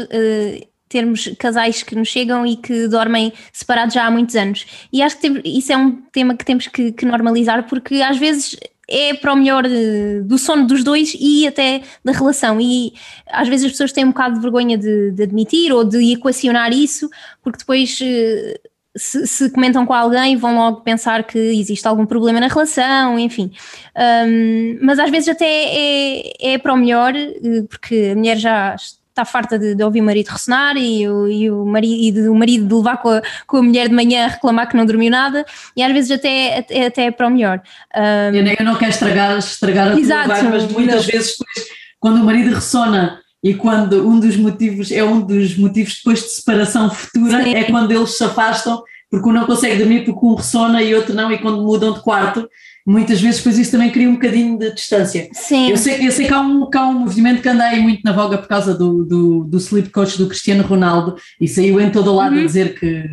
termos 0.97 1.29
casais 1.39 1.83
que 1.83 1.95
nos 1.95 2.09
chegam 2.09 2.47
e 2.47 2.57
que 2.57 2.89
dormem 2.89 3.31
separados 3.53 3.95
já 3.95 4.07
há 4.07 4.11
muitos 4.11 4.35
anos. 4.35 4.65
E 4.91 5.03
acho 5.03 5.19
que 5.19 5.43
isso 5.45 5.71
é 5.71 5.77
um 5.77 5.93
tema 6.11 6.35
que 6.35 6.45
temos 6.45 6.67
que, 6.69 6.91
que, 6.91 7.05
normalizar, 7.05 7.67
porque 7.69 7.97
às 7.97 8.17
vezes 8.17 8.57
é 8.89 9.13
para 9.13 9.35
o 9.35 9.37
melhor 9.37 9.69
de, 9.69 10.23
do 10.23 10.39
sono 10.39 10.67
dos 10.67 10.83
dois 10.83 11.15
e 11.21 11.47
até 11.47 11.83
da 12.03 12.13
relação. 12.13 12.59
E 12.59 12.95
às 13.27 13.47
vezes 13.47 13.67
as 13.67 13.73
pessoas 13.73 13.93
têm 13.93 14.07
um 14.07 14.09
bocado 14.09 14.37
de 14.37 14.41
vergonha 14.41 14.79
de, 14.79 15.11
de 15.11 15.23
admitir 15.23 15.71
ou 15.71 15.85
de 15.85 16.13
equacionar 16.13 16.73
isso, 16.73 17.11
porque 17.43 17.59
depois. 17.59 17.99
Eh, 18.03 18.59
se, 18.99 19.27
se, 19.27 19.51
comentam 19.51 19.85
com 19.85 19.93
alguém, 19.93 20.39
vão 20.39 20.57
logo 20.57 20.81
pensar 20.81 21.23
que 21.25 21.39
existe 21.39 21.87
algum 21.87 22.07
problema 22.07 22.41
na 22.41 22.49
relação, 22.49 23.19
enfim. 23.19 23.53
Um, 23.95 24.79
mas 24.81 24.99
às 24.99 25.11
vezes 25.11 25.29
até 25.29 25.45
é, 25.45 26.55
é 26.55 26.57
para 26.59 26.73
o 26.73 26.79
melhor, 26.79 27.15
eh, 27.15 27.35
porque 27.69 28.13
a 28.13 28.17
mulher 28.17 28.39
já 28.39 28.75
está 29.17 29.25
farta 29.25 29.59
de, 29.59 29.75
de, 29.75 29.83
ouvir 29.83 30.03
o 30.03 30.05
marido 30.05 30.29
ressonar 30.29 30.77
e 30.77 31.09
o, 31.09 31.27
e 31.27 31.51
o 31.51 31.65
marido, 31.65 32.21
e 32.21 32.29
o 32.29 32.35
marido 32.35 32.67
de 32.67 32.75
levar 32.75 32.99
com 32.99 33.09
a, 33.09 33.23
com 33.47 33.57
a 33.57 33.63
mulher 33.63 33.89
de 33.89 33.95
manhã 33.95 34.27
a 34.27 34.29
reclamar 34.29 34.69
que 34.69 34.77
não 34.77 34.85
dormiu 34.85 35.11
nada 35.11 35.45
e 35.75 35.83
às 35.83 35.91
vezes 35.93 36.11
até, 36.11 36.59
até, 36.59 36.87
até 36.87 37.07
é 37.07 37.11
para 37.11 37.27
o 37.27 37.31
melhor. 37.31 37.63
Um, 37.97 38.35
eu, 38.35 38.57
eu, 38.59 38.65
não 38.65 38.77
quero 38.77 38.91
estragar, 38.91 39.39
estragar 39.39 39.93
a 39.93 39.99
exato, 39.99 40.27
tua 40.27 40.35
vibe, 40.35 40.51
mas 40.51 40.71
muitas 40.71 41.07
não. 41.07 41.13
vezes 41.13 41.35
depois, 41.39 41.69
quando 41.99 42.21
o 42.21 42.25
marido 42.25 42.55
ressona 42.55 43.21
e 43.43 43.55
quando 43.55 44.07
um 44.07 44.21
dos 44.21 44.37
motivos 44.37 44.93
é 44.93 45.03
um 45.03 45.21
dos 45.21 45.57
motivos 45.57 45.95
depois 45.97 46.21
de 46.21 46.29
separação 46.29 46.91
futura 46.91 47.43
Sim. 47.43 47.55
é 47.55 47.65
quando 47.65 47.91
eles 47.91 48.17
se 48.17 48.25
afastam 48.25 48.83
porque 49.11 49.29
um 49.29 49.33
não 49.33 49.47
consegue 49.47 49.79
dormir 49.79 50.05
porque 50.05 50.27
um 50.27 50.35
ressona 50.35 50.83
e 50.83 50.95
outro 50.95 51.15
não 51.15 51.33
e 51.33 51.39
quando 51.39 51.63
mudam 51.63 51.95
de 51.95 52.01
quarto 52.01 52.47
muitas 52.87 53.21
vezes 53.21 53.39
depois 53.39 53.59
isso 53.59 53.73
também 53.73 53.91
cria 53.91 54.09
um 54.09 54.15
bocadinho 54.15 54.57
de 54.57 54.73
distância. 54.73 55.29
Sim. 55.33 55.71
Eu 55.71 55.77
sei, 55.77 56.07
eu 56.07 56.13
sei 56.13 56.27
que, 56.27 56.33
há 56.33 56.41
um, 56.41 56.71
que 56.71 56.79
há 56.79 56.87
um 56.87 57.01
movimento 57.01 57.43
que 57.43 57.49
anda 57.49 57.65
aí 57.65 57.81
muito 57.81 58.03
na 58.05 58.13
voga 58.13 58.39
por 58.39 58.47
causa 58.47 58.73
do, 58.73 59.05
do, 59.05 59.45
do 59.45 59.57
sleep 59.59 59.91
coach 59.91 60.17
do 60.17 60.29
Cristiano 60.29 60.63
Ronaldo 60.63 61.17
e 61.41 61.49
saiu 61.49 61.81
em 61.81 61.91
todo 61.91 62.13
o 62.13 62.15
lado 62.15 62.37
uhum. 62.37 62.43
a 62.43 62.47
dizer 62.47 62.79
que 62.79 63.11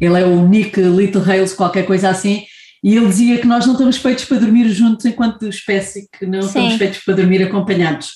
ele 0.00 0.20
é 0.20 0.24
o 0.24 0.48
Nick 0.48 0.80
Little 0.80 1.22
Hales, 1.22 1.54
qualquer 1.54 1.86
coisa 1.86 2.08
assim, 2.08 2.42
e 2.84 2.96
ele 2.96 3.06
dizia 3.06 3.38
que 3.38 3.46
nós 3.46 3.64
não 3.64 3.72
estamos 3.72 3.96
feitos 3.96 4.26
para 4.26 4.36
dormir 4.36 4.68
juntos 4.68 5.06
enquanto 5.06 5.48
espécie, 5.48 6.06
que 6.18 6.26
não 6.26 6.42
Sim. 6.42 6.48
estamos 6.48 6.74
feitos 6.74 6.98
para 6.98 7.14
dormir 7.14 7.42
acompanhados. 7.42 8.08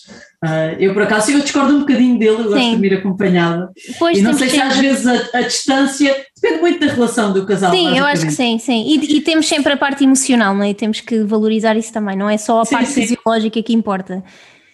Uh, 0.45 0.77
eu, 0.79 0.93
por 0.93 1.03
acaso, 1.03 1.33
eu 1.33 1.41
discordo 1.41 1.75
um 1.75 1.81
bocadinho 1.81 2.19
dele, 2.19 2.43
eu 2.43 2.45
gosto 2.45 2.61
de 2.61 2.71
dormir 2.73 2.95
acompanhada. 2.95 3.71
Pois, 3.99 4.19
e 4.19 4.21
não 4.21 4.35
sei 4.35 4.51
se 4.51 4.61
às 4.61 4.77
vezes 4.77 5.07
a, 5.07 5.39
a, 5.39 5.41
distância 5.41 6.15
depende 6.41 6.61
muito 6.61 6.87
da 6.87 6.93
relação 6.93 7.33
do 7.33 7.47
casal. 7.47 7.71
Sim, 7.71 7.99
eu 7.99 8.05
acho 8.05 8.27
que 8.27 8.33
sim, 8.33 8.59
sim. 8.59 8.85
E, 8.87 9.17
e, 9.17 9.21
temos 9.21 9.47
sempre 9.47 9.73
a 9.73 9.77
parte 9.77 10.05
emocional, 10.05 10.55
não 10.55 10.63
é? 10.63 10.71
E 10.71 10.75
temos 10.75 11.01
que 11.01 11.21
valorizar 11.21 11.77
isso 11.77 11.93
também, 11.93 12.17
não 12.17 12.29
é 12.29 12.37
só 12.37 12.61
a 12.61 12.65
sim, 12.65 12.75
parte 12.75 12.91
sim. 12.91 13.07
fisiológica 13.07 13.63
que 13.63 13.73
importa. 13.73 14.23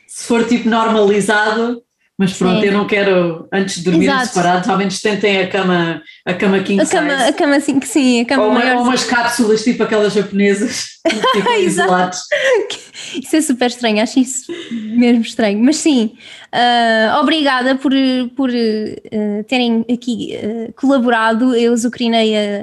Se 0.07 0.27
for 0.27 0.47
tipo 0.47 0.69
normalizado, 0.69 1.83
mas 2.17 2.33
pronto, 2.33 2.61
Sim. 2.61 2.67
eu 2.67 2.73
não 2.73 2.87
quero, 2.87 3.49
antes 3.53 3.77
de 3.77 3.91
dormir 3.91 4.09
separados, 4.27 4.69
ao 4.69 4.79
menos 4.79 5.01
tentem 5.01 5.41
a 5.41 5.49
cama, 5.49 6.01
a 6.25 6.33
cama 6.33 6.61
king 6.61 6.81
a 6.81 6.87
cama, 6.87 7.11
size. 7.11 7.29
A 7.29 7.33
cama 7.33 7.57
assim 7.57 7.81
que 7.81 7.89
sim, 7.89 8.21
a 8.21 8.25
cama 8.25 8.45
ou, 8.45 8.53
maior. 8.53 8.77
Ou 8.77 8.83
umas 8.85 9.03
cápsulas 9.03 9.65
tipo 9.65 9.83
aquelas 9.83 10.13
japonesas, 10.13 11.01
tipo 11.33 11.51
isolados. 11.59 12.21
Isso 13.21 13.35
é 13.35 13.41
super 13.41 13.67
estranho, 13.67 14.01
acho 14.01 14.19
isso 14.19 14.53
mesmo 14.71 15.23
estranho. 15.23 15.59
Mas 15.63 15.77
sim, 15.77 16.17
uh, 16.53 17.21
obrigada 17.21 17.75
por, 17.77 17.93
por 18.37 18.49
uh, 18.49 19.45
terem 19.49 19.85
aqui 19.93 20.37
uh, 20.37 20.73
colaborado. 20.75 21.55
Eu 21.55 21.77
zucrinei 21.77 22.35
a, 22.37 22.61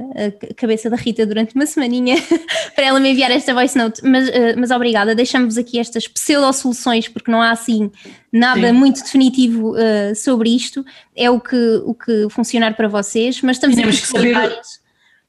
a, 0.49 0.53
cabeça 0.55 0.89
da 0.89 0.95
Rita 0.95 1.25
durante 1.25 1.55
uma 1.55 1.65
semaninha 1.65 2.15
para 2.75 2.85
ela 2.85 2.99
me 2.99 3.11
enviar 3.11 3.31
esta 3.31 3.53
voice 3.53 3.77
note, 3.77 4.01
mas, 4.03 4.29
mas 4.57 4.71
obrigada. 4.71 5.13
Deixamos-vos 5.13 5.57
aqui 5.57 5.79
estas 5.79 6.07
pseudo-soluções, 6.07 7.07
porque 7.07 7.29
não 7.29 7.41
há 7.41 7.51
assim 7.51 7.91
nada 8.31 8.67
sim. 8.67 8.73
muito 8.73 9.03
definitivo 9.03 9.73
sobre 10.15 10.49
isto. 10.55 10.85
É 11.15 11.29
o 11.29 11.39
que, 11.39 11.81
o 11.85 11.93
que 11.93 12.27
funcionar 12.29 12.75
para 12.75 12.87
vocês, 12.87 13.41
mas 13.41 13.57
estamos 13.57 13.75
Tínhamos 13.75 13.99
que 13.99 14.07
saber 14.07 14.61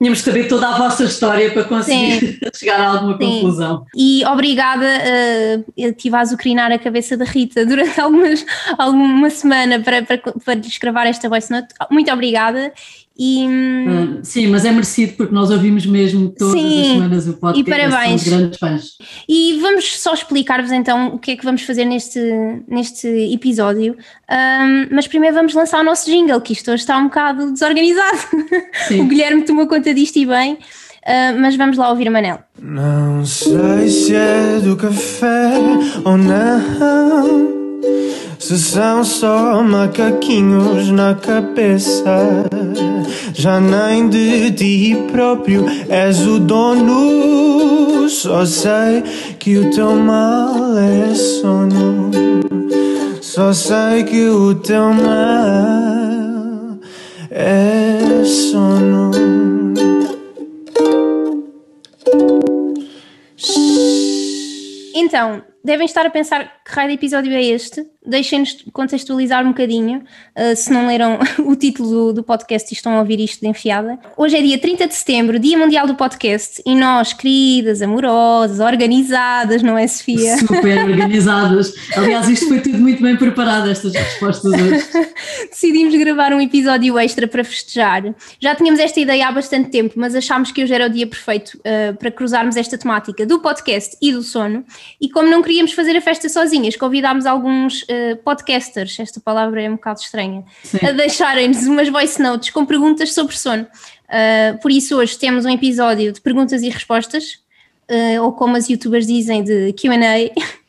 Tínhamos 0.02 0.18
que 0.18 0.24
saber 0.24 0.48
toda 0.48 0.68
a 0.68 0.78
vossa 0.78 1.04
história 1.04 1.52
para 1.52 1.62
conseguir 1.62 2.40
chegar 2.56 2.80
a 2.80 2.88
alguma 2.88 3.16
Sim. 3.16 3.18
conclusão. 3.18 3.86
E 3.94 4.24
obrigada, 4.26 4.84
uh, 4.84 5.72
eu 5.76 5.90
estive 5.90 6.16
a 6.16 6.18
azucrinar 6.18 6.72
a 6.72 6.78
cabeça 6.78 7.16
da 7.16 7.24
Rita 7.24 7.64
durante 7.66 8.00
algumas, 8.00 8.44
alguma 8.76 9.30
semana 9.30 9.78
para, 9.78 10.02
para, 10.02 10.18
para 10.18 10.54
lhes 10.54 10.76
gravar 10.78 11.06
esta 11.06 11.28
voice 11.28 11.52
note. 11.52 11.68
Muito 11.88 12.12
obrigada 12.12 12.72
e, 13.24 13.46
uh, 13.46 14.18
sim, 14.24 14.48
mas 14.48 14.64
é 14.64 14.72
merecido 14.72 15.12
porque 15.12 15.32
nós 15.32 15.48
ouvimos 15.48 15.86
mesmo 15.86 16.30
todas 16.30 16.60
sim, 16.60 16.80
as 16.80 16.86
semanas 16.88 17.28
o 17.28 17.34
podcast. 17.34 17.60
E 17.60 17.88
parabéns. 17.88 18.24
grandes 18.24 18.58
fãs. 18.58 18.84
E 19.28 19.60
vamos 19.60 20.00
só 20.00 20.12
explicar-vos 20.12 20.72
então 20.72 21.14
o 21.14 21.20
que 21.20 21.30
é 21.30 21.36
que 21.36 21.44
vamos 21.44 21.62
fazer 21.62 21.84
neste, 21.84 22.18
neste 22.66 23.06
episódio. 23.32 23.96
Um, 24.28 24.88
mas 24.90 25.06
primeiro 25.06 25.36
vamos 25.36 25.54
lançar 25.54 25.80
o 25.80 25.84
nosso 25.84 26.10
jingle, 26.10 26.40
que 26.40 26.52
isto 26.52 26.68
hoje 26.72 26.82
está 26.82 26.98
um 26.98 27.04
bocado 27.04 27.52
desorganizado. 27.52 28.18
o 29.00 29.04
Guilherme 29.04 29.44
tomou 29.44 29.68
conta 29.68 29.94
disto 29.94 30.16
e 30.16 30.26
bem. 30.26 30.54
Uh, 30.54 31.38
mas 31.40 31.54
vamos 31.54 31.78
lá 31.78 31.90
ouvir 31.90 32.10
Manel. 32.10 32.40
Não 32.60 33.24
sei 33.24 33.88
se 33.88 34.16
é 34.16 34.58
do 34.58 34.76
café 34.76 35.52
ou 36.04 36.16
não. 36.16 37.61
Se 38.38 38.58
são 38.58 39.04
só 39.04 39.62
macaquinhos 39.62 40.90
na 40.90 41.14
cabeça, 41.14 42.48
já 43.32 43.60
nem 43.60 44.08
de 44.08 44.50
ti 44.52 44.96
próprio 45.10 45.66
és 45.88 46.26
o 46.26 46.38
dono. 46.38 48.08
Só 48.08 48.44
sei 48.44 49.02
que 49.38 49.58
o 49.58 49.70
teu 49.70 49.96
mal 49.96 50.76
é 50.76 51.14
sono. 51.14 52.10
Só 53.20 53.52
sei 53.52 54.04
que 54.04 54.28
o 54.28 54.54
teu 54.54 54.92
mal 54.92 56.78
é 57.30 58.24
sono. 58.24 59.10
Então, 64.94 65.42
devem 65.64 65.86
estar 65.86 66.04
a 66.04 66.10
pensar 66.10 66.44
que 66.64 66.72
raio 66.72 66.88
de 66.88 66.94
episódio 66.94 67.32
é 67.32 67.42
este. 67.42 67.86
Deixem-nos 68.04 68.64
contextualizar 68.72 69.44
um 69.44 69.50
bocadinho, 69.50 69.98
uh, 70.36 70.56
se 70.56 70.72
não 70.72 70.88
leram 70.88 71.20
o 71.46 71.54
título 71.54 71.88
do, 71.88 72.12
do, 72.14 72.22
podcast 72.24 72.72
e 72.72 72.74
estão 72.74 72.96
a 72.96 72.98
ouvir 72.98 73.20
isto 73.20 73.40
de 73.40 73.46
enfiada. 73.46 73.96
Hoje 74.16 74.36
é 74.36 74.42
dia 74.42 74.58
30 74.58 74.88
de 74.88 74.94
setembro, 74.94 75.38
Dia 75.38 75.56
Mundial 75.56 75.86
do 75.86 75.94
Podcast, 75.94 76.60
e 76.66 76.74
nós, 76.74 77.12
queridas, 77.12 77.80
amorosas, 77.80 78.58
organizadas, 78.58 79.62
não 79.62 79.78
é, 79.78 79.86
Sofia? 79.86 80.36
Super 80.36 80.84
organizadas. 80.84 81.72
Aliás, 81.96 82.28
isto 82.28 82.48
foi 82.48 82.60
tudo 82.60 82.78
muito 82.78 83.00
bem 83.00 83.16
preparado, 83.16 83.70
estas 83.70 83.94
respostas 83.94 84.52
hoje. 84.52 84.84
Decidimos 85.48 85.94
gravar 85.94 86.32
um 86.32 86.40
episódio 86.40 86.98
extra 86.98 87.28
para 87.28 87.44
festejar. 87.44 88.02
Já 88.40 88.56
tínhamos 88.56 88.80
esta 88.80 88.98
ideia 88.98 89.28
há 89.28 89.32
bastante 89.32 89.70
tempo, 89.70 89.94
mas 89.96 90.16
achámos 90.16 90.50
que 90.50 90.64
hoje 90.64 90.74
era 90.74 90.86
o 90.86 90.90
dia 90.90 91.06
perfeito 91.06 91.56
uh, 91.58 91.96
para 91.96 92.10
cruzarmos 92.10 92.56
esta 92.56 92.76
temática 92.76 93.24
do 93.24 93.38
podcast 93.38 93.96
e 94.02 94.10
do 94.10 94.24
sono. 94.24 94.64
E 95.00 95.08
como 95.08 95.30
não 95.30 95.40
queríamos 95.40 95.51
fazer 95.74 95.96
a 95.96 96.00
festa 96.00 96.28
sozinhas, 96.28 96.76
convidámos 96.76 97.26
alguns 97.26 97.82
uh, 97.82 98.16
podcasters, 98.24 98.98
esta 98.98 99.20
palavra 99.20 99.62
é 99.62 99.68
um 99.68 99.74
bocado 99.74 100.00
estranha, 100.00 100.44
Sim. 100.62 100.78
a 100.86 100.92
deixarem-nos 100.92 101.66
umas 101.66 101.88
voice 101.88 102.20
notes 102.20 102.50
com 102.50 102.64
perguntas 102.64 103.12
sobre 103.12 103.36
sono. 103.36 103.64
Uh, 103.64 104.58
por 104.60 104.70
isso 104.70 104.96
hoje 104.96 105.18
temos 105.18 105.44
um 105.44 105.50
episódio 105.50 106.12
de 106.12 106.20
perguntas 106.20 106.62
e 106.62 106.68
respostas, 106.68 107.38
uh, 107.90 108.22
ou 108.22 108.32
como 108.32 108.56
as 108.56 108.68
youtubers 108.68 109.06
dizem, 109.06 109.42
de 109.42 109.72
QA. 109.74 109.92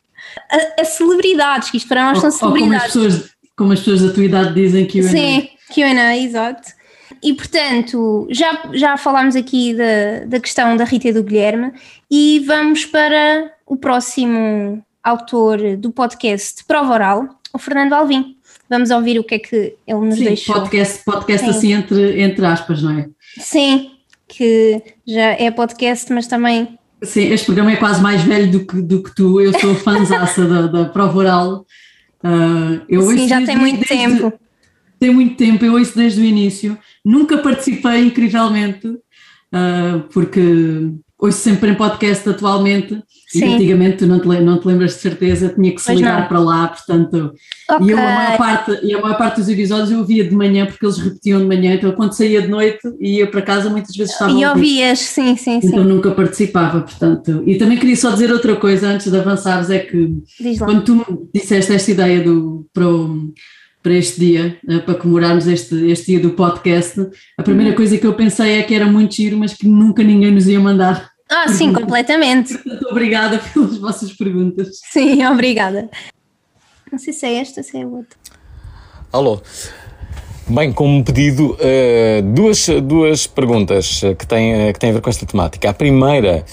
a, 0.50 0.82
a, 0.82 0.84
celebridades, 0.84 1.70
que 1.70 1.76
isto 1.76 1.88
para 1.88 2.12
nós 2.12 2.22
ou, 2.22 2.30
são 2.30 2.30
celebridades. 2.30 2.92
Como 2.92 3.06
as, 3.06 3.12
pessoas, 3.12 3.30
como 3.56 3.72
as 3.72 3.78
pessoas 3.80 4.02
da 4.02 4.12
tua 4.12 4.24
idade 4.24 4.54
dizem 4.54 4.86
QA. 4.86 5.02
Sim, 5.02 5.48
QA, 5.74 6.16
exato. 6.16 6.72
E 7.24 7.32
portanto, 7.32 8.28
já, 8.30 8.68
já 8.74 8.98
falámos 8.98 9.34
aqui 9.34 9.74
da, 9.74 10.26
da 10.26 10.38
questão 10.38 10.76
da 10.76 10.84
Rita 10.84 11.08
e 11.08 11.12
do 11.14 11.22
Guilherme 11.22 11.72
e 12.10 12.44
vamos 12.46 12.84
para 12.84 13.50
o 13.66 13.78
próximo 13.78 14.84
autor 15.02 15.78
do 15.78 15.90
podcast 15.90 16.62
Prova 16.66 16.92
Oral, 16.92 17.28
o 17.50 17.58
Fernando 17.58 17.94
Alvim. 17.94 18.36
Vamos 18.68 18.90
ouvir 18.90 19.18
o 19.18 19.24
que 19.24 19.36
é 19.36 19.38
que 19.38 19.74
ele 19.86 20.00
nos 20.00 20.18
Sim, 20.18 20.24
deixou. 20.24 20.54
podcast, 20.54 21.02
podcast 21.02 21.48
assim 21.48 21.72
entre, 21.72 22.20
entre 22.20 22.44
aspas, 22.44 22.82
não 22.82 22.98
é? 22.98 23.08
Sim, 23.38 23.92
que 24.28 24.82
já 25.06 25.30
é 25.32 25.50
podcast, 25.50 26.12
mas 26.12 26.26
também. 26.26 26.78
Sim, 27.02 27.32
este 27.32 27.46
programa 27.46 27.72
é 27.72 27.76
quase 27.76 28.02
mais 28.02 28.22
velho 28.22 28.50
do 28.50 28.66
que, 28.66 28.82
do 28.82 29.02
que 29.02 29.14
tu. 29.14 29.40
Eu 29.40 29.58
sou 29.58 29.74
fãzaça 29.76 30.44
da, 30.46 30.66
da 30.66 30.84
prova 30.86 31.18
oral. 31.18 31.66
Uh, 32.22 32.84
eu 32.88 33.02
Sim, 33.02 33.28
já 33.28 33.42
tem 33.44 33.56
muito 33.56 33.86
desde, 33.86 33.88
tempo. 33.88 34.32
Tem 35.04 35.12
muito 35.12 35.36
tempo, 35.36 35.62
eu 35.62 35.74
ouço 35.74 35.94
desde 35.94 36.18
o 36.18 36.24
início. 36.24 36.78
Nunca 37.04 37.36
participei, 37.36 38.06
incrivelmente, 38.06 38.88
uh, 38.88 40.00
porque 40.10 40.40
ouço 41.18 41.40
sempre 41.40 41.72
em 41.72 41.74
podcast 41.74 42.26
atualmente 42.26 43.02
Sim. 43.38 43.46
E 43.46 43.54
antigamente 43.54 43.96
tu 43.98 44.06
não 44.06 44.20
te, 44.20 44.28
não 44.28 44.60
te 44.60 44.68
lembras 44.68 44.94
de 44.94 45.00
certeza, 45.00 45.48
tinha 45.48 45.74
que 45.74 45.80
se 45.80 45.88
pois 45.88 45.98
ligar 45.98 46.20
não. 46.20 46.28
para 46.28 46.38
lá, 46.38 46.68
portanto. 46.68 47.32
Okay. 47.68 47.86
E, 47.86 47.90
eu, 47.90 47.98
a 47.98 48.02
maior 48.02 48.38
parte, 48.38 48.80
e 48.80 48.94
a 48.94 49.00
maior 49.00 49.18
parte 49.18 49.40
dos 49.40 49.48
episódios 49.48 49.90
eu 49.90 49.98
ouvia 49.98 50.24
de 50.24 50.34
manhã, 50.34 50.66
porque 50.66 50.86
eles 50.86 50.98
repetiam 50.98 51.40
de 51.40 51.46
manhã, 51.46 51.74
então 51.74 51.90
quando 51.92 52.12
saía 52.12 52.42
de 52.42 52.48
noite 52.48 52.78
e 53.00 53.16
ia 53.18 53.26
para 53.26 53.42
casa 53.42 53.68
muitas 53.68 53.96
vezes 53.96 54.12
estava. 54.12 54.30
E 54.30 54.46
ouvias, 54.46 55.00
sim, 55.00 55.36
sim, 55.36 55.60
sim. 55.60 55.66
Então 55.66 55.82
nunca 55.82 56.12
participava, 56.12 56.82
portanto. 56.82 57.42
E 57.44 57.56
também 57.56 57.76
queria 57.76 57.96
só 57.96 58.12
dizer 58.12 58.30
outra 58.30 58.54
coisa 58.54 58.88
antes 58.88 59.10
de 59.10 59.18
avançares: 59.18 59.68
é 59.68 59.80
que 59.80 60.14
quando 60.58 60.84
tu 60.84 60.94
me 60.94 61.04
disseste 61.34 61.72
esta 61.72 61.90
ideia 61.90 62.22
do. 62.22 62.66
Para 62.72 62.88
o, 62.88 63.32
para 63.84 63.92
este 63.92 64.18
dia, 64.18 64.58
eh, 64.66 64.78
para 64.78 64.94
comemorarmos 64.94 65.46
este, 65.46 65.74
este 65.90 66.06
dia 66.06 66.20
do 66.20 66.30
podcast, 66.30 66.98
a 67.36 67.42
primeira 67.42 67.72
uhum. 67.72 67.76
coisa 67.76 67.98
que 67.98 68.06
eu 68.06 68.14
pensei 68.14 68.58
é 68.58 68.62
que 68.62 68.74
era 68.74 68.86
muito 68.86 69.14
giro, 69.14 69.36
mas 69.36 69.52
que 69.52 69.68
nunca 69.68 70.02
ninguém 70.02 70.32
nos 70.32 70.48
ia 70.48 70.58
mandar 70.58 71.10
ah, 71.28 71.48
sim, 71.48 71.70
completamente. 71.70 72.58
Muito 72.64 72.86
obrigada 72.88 73.38
pelas 73.52 73.76
vossas 73.76 74.10
perguntas. 74.12 74.80
Sim, 74.90 75.26
obrigada. 75.26 75.90
Não 76.90 76.98
sei 76.98 77.12
se 77.12 77.26
é 77.26 77.34
esta, 77.34 77.62
se 77.62 77.76
é 77.76 77.86
outra. 77.86 78.18
Alô. 79.12 79.42
Bem, 80.46 80.72
como 80.72 81.04
pedido, 81.04 81.52
uh, 81.52 82.22
duas, 82.34 82.66
duas 82.82 83.26
perguntas 83.26 84.00
que 84.18 84.26
têm, 84.26 84.72
que 84.72 84.78
têm 84.78 84.90
a 84.90 84.92
ver 84.94 85.00
com 85.02 85.10
esta 85.10 85.26
temática. 85.26 85.68
A 85.68 85.74
primeira, 85.74 86.44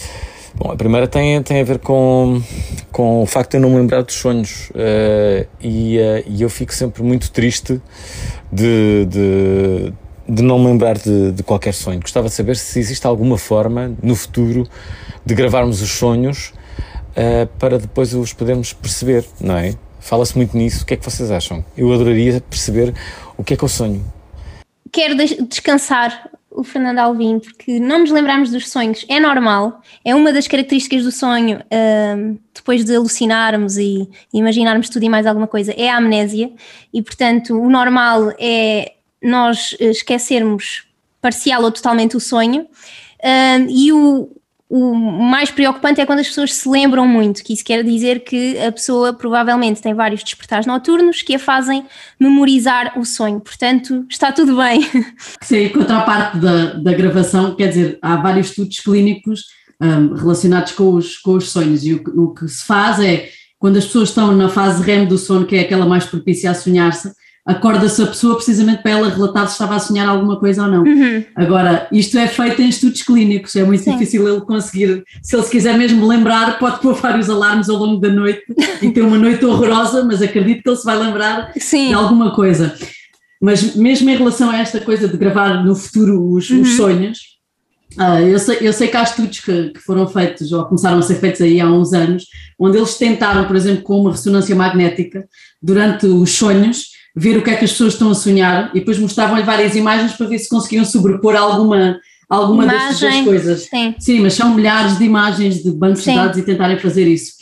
bom, 0.55 0.71
a 0.71 0.75
primeira 0.75 1.07
tem, 1.07 1.41
tem 1.43 1.61
a 1.61 1.63
ver 1.63 1.79
com, 1.79 2.41
com 2.91 3.23
o 3.23 3.25
facto 3.25 3.51
de 3.51 3.57
eu 3.57 3.61
não 3.61 3.69
me 3.69 3.77
lembrar 3.77 4.03
dos 4.03 4.15
sonhos 4.15 4.69
uh, 4.71 5.47
e, 5.61 5.97
uh, 5.97 6.23
e 6.27 6.41
eu 6.41 6.49
fico 6.49 6.73
sempre 6.73 7.01
muito 7.01 7.31
triste 7.31 7.81
de, 8.51 9.05
de, 9.05 9.93
de 10.27 10.43
não 10.43 10.59
me 10.59 10.67
lembrar 10.67 10.97
de, 10.97 11.31
de, 11.31 11.43
qualquer 11.43 11.73
sonho. 11.73 11.99
Gostava 11.99 12.27
de 12.27 12.33
saber 12.33 12.57
se 12.57 12.79
existe 12.79 13.07
alguma 13.07 13.37
forma 13.37 13.95
no 14.03 14.15
futuro 14.15 14.67
de 15.25 15.33
gravarmos 15.33 15.81
os 15.81 15.89
sonhos 15.89 16.53
uh, 17.11 17.47
para 17.57 17.79
depois 17.79 18.13
os 18.13 18.33
podermos 18.33 18.73
perceber, 18.73 19.25
não 19.39 19.57
é? 19.57 19.73
Fala-se 19.99 20.35
muito 20.35 20.57
nisso. 20.57 20.83
O 20.83 20.85
que 20.85 20.95
é 20.95 20.97
que 20.97 21.05
vocês 21.05 21.31
acham? 21.31 21.63
Eu 21.77 21.93
adoraria 21.93 22.41
perceber 22.41 22.93
o 23.37 23.43
que 23.43 23.53
é 23.53 23.57
que 23.57 23.63
eu 23.63 23.69
sonho. 23.69 24.03
Quero 24.91 25.15
descansar 25.47 26.29
o 26.51 26.63
Fernando 26.63 26.99
Alvim, 26.99 27.39
porque 27.39 27.79
não 27.79 27.99
nos 27.99 28.11
lembrarmos 28.11 28.51
dos 28.51 28.69
sonhos 28.69 29.05
é 29.07 29.19
normal, 29.19 29.81
é 30.03 30.13
uma 30.13 30.33
das 30.33 30.47
características 30.47 31.03
do 31.03 31.11
sonho, 31.11 31.59
uh, 31.59 32.39
depois 32.53 32.83
de 32.83 32.95
alucinarmos 32.95 33.77
e 33.77 34.09
imaginarmos 34.33 34.89
tudo 34.89 35.03
e 35.03 35.09
mais 35.09 35.25
alguma 35.25 35.47
coisa, 35.47 35.73
é 35.77 35.89
a 35.89 35.97
amnésia, 35.97 36.51
e 36.93 37.01
portanto 37.01 37.57
o 37.57 37.69
normal 37.69 38.33
é 38.37 38.93
nós 39.21 39.75
eh, 39.79 39.91
esquecermos 39.91 40.87
parcial 41.21 41.61
ou 41.63 41.71
totalmente 41.71 42.17
o 42.17 42.19
sonho. 42.19 42.63
Uh, 43.19 43.69
e 43.69 43.93
o, 43.93 44.29
o 44.71 44.95
mais 44.95 45.51
preocupante 45.51 45.99
é 45.99 46.05
quando 46.05 46.19
as 46.19 46.29
pessoas 46.29 46.53
se 46.53 46.69
lembram 46.69 47.05
muito, 47.05 47.43
que 47.43 47.51
isso 47.51 47.65
quer 47.65 47.83
dizer 47.83 48.23
que 48.23 48.57
a 48.57 48.71
pessoa 48.71 49.11
provavelmente 49.11 49.81
tem 49.81 49.93
vários 49.93 50.23
despertares 50.23 50.65
noturnos 50.65 51.21
que 51.21 51.35
a 51.35 51.39
fazem 51.39 51.85
memorizar 52.17 52.97
o 52.97 53.03
sonho. 53.03 53.41
Portanto, 53.41 54.05
está 54.09 54.31
tudo 54.31 54.55
bem. 54.55 54.81
Sim, 55.43 55.67
quanto 55.67 55.91
à 55.91 56.01
parte 56.01 56.37
da, 56.37 56.73
da 56.75 56.93
gravação, 56.93 57.53
quer 57.53 57.67
dizer, 57.67 57.99
há 58.01 58.15
vários 58.15 58.47
estudos 58.47 58.79
clínicos 58.79 59.43
um, 59.81 60.13
relacionados 60.13 60.71
com 60.71 60.93
os, 60.93 61.17
com 61.17 61.33
os 61.33 61.49
sonhos 61.49 61.83
e 61.83 61.95
o, 61.95 62.03
o 62.23 62.33
que 62.33 62.47
se 62.47 62.63
faz 62.65 62.97
é, 63.01 63.29
quando 63.59 63.77
as 63.77 63.85
pessoas 63.85 64.07
estão 64.07 64.31
na 64.31 64.47
fase 64.47 64.81
REM 64.81 65.05
do 65.05 65.17
sono, 65.17 65.45
que 65.45 65.57
é 65.57 65.61
aquela 65.61 65.85
mais 65.85 66.05
propícia 66.05 66.49
a 66.49 66.53
sonhar-se, 66.53 67.11
acorda-se 67.45 68.01
a 68.03 68.07
pessoa 68.07 68.35
precisamente 68.35 68.83
para 68.83 68.91
ela 68.91 69.09
relatar 69.09 69.47
se 69.47 69.53
estava 69.53 69.75
a 69.75 69.79
sonhar 69.79 70.07
alguma 70.07 70.39
coisa 70.39 70.63
ou 70.63 70.69
não. 70.69 70.83
Uhum. 70.83 71.23
Agora, 71.35 71.87
isto 71.91 72.17
é 72.17 72.27
feito 72.27 72.61
em 72.61 72.69
estudos 72.69 73.01
clínicos, 73.01 73.55
é 73.55 73.63
muito 73.63 73.83
Sim. 73.83 73.93
difícil 73.93 74.27
ele 74.27 74.41
conseguir, 74.41 75.03
se 75.23 75.35
ele 75.35 75.43
se 75.43 75.49
quiser 75.49 75.77
mesmo 75.77 76.07
lembrar, 76.07 76.59
pode 76.59 76.79
pôr 76.79 76.93
vários 76.93 77.29
alarmes 77.29 77.69
ao 77.69 77.77
longo 77.77 77.99
da 77.99 78.09
noite 78.09 78.43
e 78.81 78.91
ter 78.91 79.01
uma 79.01 79.17
noite 79.17 79.43
horrorosa, 79.43 80.03
mas 80.03 80.21
acredito 80.21 80.61
que 80.61 80.69
ele 80.69 80.77
se 80.77 80.85
vai 80.85 80.97
lembrar 80.97 81.51
Sim. 81.57 81.89
de 81.89 81.93
alguma 81.93 82.33
coisa. 82.35 82.75
Mas 83.41 83.75
mesmo 83.75 84.07
em 84.07 84.15
relação 84.15 84.51
a 84.51 84.59
esta 84.59 84.79
coisa 84.79 85.07
de 85.07 85.17
gravar 85.17 85.65
no 85.65 85.75
futuro 85.75 86.31
os, 86.31 86.47
uhum. 86.51 86.61
os 86.61 86.75
sonhos, 86.75 87.17
uh, 87.97 88.19
eu, 88.19 88.37
sei, 88.37 88.57
eu 88.61 88.71
sei 88.71 88.87
que 88.87 88.95
há 88.95 89.01
estudos 89.01 89.39
que, 89.39 89.69
que 89.69 89.79
foram 89.79 90.07
feitos, 90.07 90.51
ou 90.51 90.63
começaram 90.65 90.99
a 90.99 91.01
ser 91.01 91.15
feitos 91.15 91.41
aí 91.41 91.59
há 91.59 91.65
uns 91.65 91.91
anos, 91.91 92.25
onde 92.59 92.77
eles 92.77 92.99
tentaram, 92.99 93.45
por 93.45 93.55
exemplo, 93.55 93.81
com 93.81 93.99
uma 93.99 94.11
ressonância 94.11 94.55
magnética, 94.55 95.27
durante 95.59 96.05
os 96.05 96.29
sonhos, 96.29 97.00
ver 97.15 97.37
o 97.37 97.43
que 97.43 97.49
é 97.49 97.55
que 97.55 97.65
as 97.65 97.71
pessoas 97.71 97.93
estão 97.93 98.11
a 98.11 98.15
sonhar 98.15 98.71
e 98.73 98.79
depois 98.79 98.97
mostravam-lhe 98.97 99.43
várias 99.43 99.75
imagens 99.75 100.13
para 100.13 100.27
ver 100.27 100.39
se 100.39 100.49
conseguiam 100.49 100.85
sobrepor 100.85 101.35
alguma, 101.35 101.99
alguma 102.29 102.63
Imagem, 102.63 102.87
dessas 102.87 103.25
coisas. 103.25 103.61
Sim. 103.63 103.95
sim, 103.99 104.19
mas 104.19 104.33
são 104.33 104.55
milhares 104.55 104.97
de 104.97 105.03
imagens 105.03 105.63
de 105.63 105.71
bancos 105.71 106.03
sim. 106.03 106.11
de 106.11 106.17
dados 106.17 106.37
e 106.37 106.43
tentarem 106.43 106.79
fazer 106.79 107.07
isso. 107.07 107.33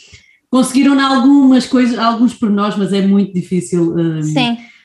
Conseguiram 0.50 0.98
algumas 0.98 1.66
coisas, 1.66 1.96
alguns 1.96 2.34
por 2.34 2.50
nós, 2.50 2.76
mas 2.76 2.92
é 2.92 3.00
muito 3.00 3.32
difícil 3.32 3.94
um, 3.94 4.20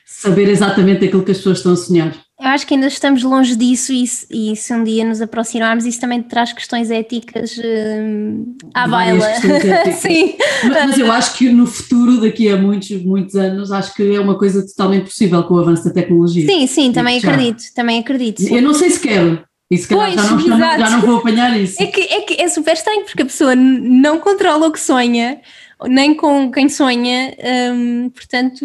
saber 0.04 0.48
exatamente 0.48 1.04
aquilo 1.04 1.24
que 1.24 1.32
as 1.32 1.38
pessoas 1.38 1.58
estão 1.58 1.72
a 1.72 1.76
sonhar. 1.76 2.25
Eu 2.38 2.48
acho 2.48 2.66
que 2.66 2.74
ainda 2.74 2.86
estamos 2.86 3.22
longe 3.22 3.56
disso 3.56 3.92
e, 3.94 4.04
e 4.30 4.54
se 4.56 4.74
um 4.74 4.84
dia 4.84 5.04
nos 5.06 5.22
aproximarmos, 5.22 5.86
isso 5.86 5.98
também 5.98 6.22
traz 6.22 6.52
questões 6.52 6.90
éticas 6.90 7.56
uh, 7.56 8.56
à 8.74 8.86
baila. 8.86 9.26
Sim. 9.96 10.34
Mas, 10.64 10.86
mas, 10.86 10.98
eu 10.98 11.10
acho 11.10 11.38
que 11.38 11.48
no 11.48 11.66
futuro, 11.66 12.20
daqui 12.20 12.50
a 12.50 12.56
muitos, 12.58 12.90
muitos 13.02 13.34
anos, 13.36 13.72
acho 13.72 13.94
que 13.94 14.14
é 14.14 14.20
uma 14.20 14.36
coisa 14.36 14.64
totalmente 14.66 15.06
possível 15.06 15.42
com 15.44 15.54
o 15.54 15.60
avanço 15.60 15.84
da 15.84 15.90
tecnologia. 15.90 16.46
Sim, 16.46 16.66
sim, 16.66 16.92
também 16.92 17.18
acredito, 17.18 17.62
também 17.74 18.00
acredito. 18.00 18.42
Eu 18.42 18.60
não 18.60 18.74
sei 18.74 18.90
se 18.90 19.00
quero. 19.00 19.42
E 19.70 19.78
se 19.78 19.88
calhar 19.88 20.12
pois, 20.14 20.44
já, 20.44 20.56
não, 20.56 20.58
já 20.58 20.90
não 20.90 21.00
vou 21.00 21.16
apanhar 21.16 21.58
isso. 21.58 21.82
É 21.82 21.86
que, 21.86 22.00
é 22.00 22.20
que 22.20 22.40
é 22.40 22.48
super 22.48 22.74
estranho, 22.74 23.04
porque 23.04 23.22
a 23.22 23.26
pessoa 23.26 23.56
não 23.56 24.20
controla 24.20 24.68
o 24.68 24.70
que 24.70 24.78
sonha, 24.78 25.40
nem 25.88 26.14
com 26.14 26.50
quem 26.52 26.68
sonha, 26.68 27.34
hum, 27.72 28.10
portanto, 28.10 28.64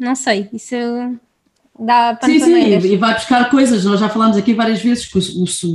não 0.00 0.14
sei, 0.14 0.48
isso 0.52 0.74
dá 1.78 2.18
Sim, 2.24 2.38
sim, 2.38 2.54
e 2.54 2.96
vai 2.96 3.14
buscar 3.14 3.50
coisas. 3.50 3.84
Nós 3.84 4.00
já 4.00 4.08
falámos 4.08 4.36
aqui 4.36 4.54
várias 4.54 4.82
vezes 4.82 5.06
que 5.06 5.18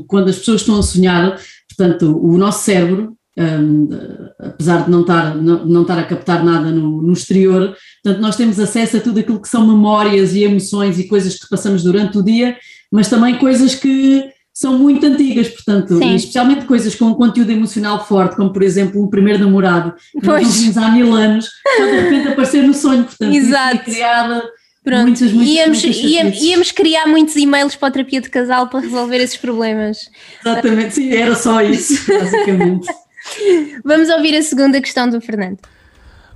quando 0.08 0.30
as 0.30 0.38
pessoas 0.38 0.62
estão 0.62 0.80
a 0.80 0.84
sonhar, 0.84 1.39
portanto, 1.75 2.20
o 2.24 2.38
nosso 2.38 2.63
cérebro, 2.63 3.18
um, 3.38 3.89
apesar 4.39 4.86
de 4.86 4.92
não 4.92 5.01
estar, 5.01 5.36
não, 5.36 5.66
não 5.66 5.82
estar 5.84 6.00
a 6.00 6.04
captar 6.04 6.44
nada 6.44 6.72
no, 6.72 7.01
no, 7.01 7.13
exterior, 7.13 7.75
portanto, 8.04 8.22
nós 8.22 8.36
temos 8.36 8.60
acesso 8.60 8.98
a 8.98 9.00
tudo 9.00 9.20
aquilo 9.20 9.42
que 9.42 9.50
são 9.50 9.68
memórias 9.68 10.34
e 10.34 10.44
emoções 10.44 10.98
e 10.98 11.08
coisas 11.08 11.36
que 11.36 11.50
passamos 11.50 11.84
durante 11.84 12.18
o 12.18 12.24
dia, 12.24 12.58
mas 12.92 13.10
também 13.10 13.38
coisas 13.38 13.75
que 13.75 14.24
são 14.51 14.80
muito 14.80 15.06
antigas, 15.06 15.50
portanto, 15.50 16.01
especialmente 16.01 16.66
coisas 16.66 16.96
com 16.96 17.06
um 17.06 17.13
conteúdo 17.13 17.51
emocional 17.51 18.04
forte, 18.04 18.36
como 18.36 18.51
por 18.51 18.63
exemplo 18.63 19.04
um 19.04 19.08
primeiro 19.08 19.38
namorado, 19.38 19.94
que 20.13 20.25
pois. 20.25 20.48
nós 20.48 20.58
vimos 20.58 20.77
há 20.77 20.89
mil 20.89 21.13
anos, 21.13 21.48
pode 21.77 21.92
de 21.92 22.00
repente 22.00 22.27
aparecer 22.30 22.63
no 22.63 22.74
sonho, 22.74 23.04
portanto, 23.04 23.36
Exato. 23.36 23.75
isso 23.75 23.84
criada 23.84 24.44
Pronto, 24.88 25.03
muitas, 25.03 25.34
muitas, 25.34 25.53
íamos, 25.53 25.84
muitas 25.84 26.01
íamos, 26.01 26.41
íamos, 26.41 26.72
criar 26.72 27.06
muitos 27.08 27.36
e-mails 27.36 27.75
para 27.75 27.89
a 27.89 27.91
terapia 27.91 28.22
de 28.22 28.29
casal 28.29 28.70
para 28.70 28.79
resolver 28.79 29.17
esses 29.17 29.36
problemas. 29.36 30.10
Exatamente, 30.39 30.96
sim, 30.96 31.13
era 31.13 31.36
só 31.36 31.62
isso, 31.62 32.08
basicamente. 32.08 32.88
Vamos 33.84 34.08
ouvir 34.08 34.38
a 34.38 34.41
segunda 34.41 34.79
questão 34.79 35.10
do 35.10 35.20
Fernando. 35.20 35.60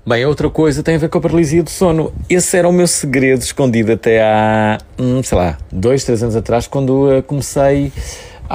Bem, 0.05 0.25
outra 0.25 0.49
coisa 0.49 0.83
tem 0.83 0.95
a 0.95 0.97
ver 0.97 1.07
com 1.07 1.19
a 1.19 1.21
paralisia 1.21 1.63
do 1.63 1.69
sono. 1.69 2.13
Esse 2.29 2.57
era 2.57 2.67
o 2.67 2.73
meu 2.73 2.87
segredo 2.87 3.41
escondido 3.41 3.93
até 3.93 4.21
há, 4.21 4.79
hum, 4.99 5.23
sei 5.23 5.37
lá, 5.37 5.57
dois, 5.71 6.03
três 6.03 6.21
anos 6.21 6.35
atrás, 6.35 6.67
quando 6.67 7.19
uh, 7.19 7.23
comecei 7.23 7.93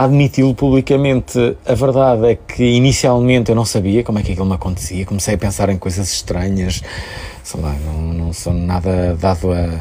admiti-lo 0.05 0.55
publicamente. 0.55 1.57
A 1.65 1.75
verdade 1.75 2.27
é 2.27 2.35
que 2.37 2.65
inicialmente 2.65 3.51
eu 3.51 3.57
não 3.57 3.65
sabia 3.65 4.05
como 4.05 4.19
é 4.19 4.23
que 4.23 4.33
aquilo 4.33 4.47
me 4.47 4.55
acontecia, 4.55 5.05
comecei 5.05 5.35
a 5.35 5.39
pensar 5.39 5.69
em 5.69 5.79
coisas 5.79 6.13
estranhas, 6.13 6.83
sei 7.43 7.61
lá, 7.61 7.75
não, 7.85 8.13
não 8.13 8.33
sou 8.33 8.53
nada 8.53 9.17
dado 9.17 9.53
a, 9.53 9.81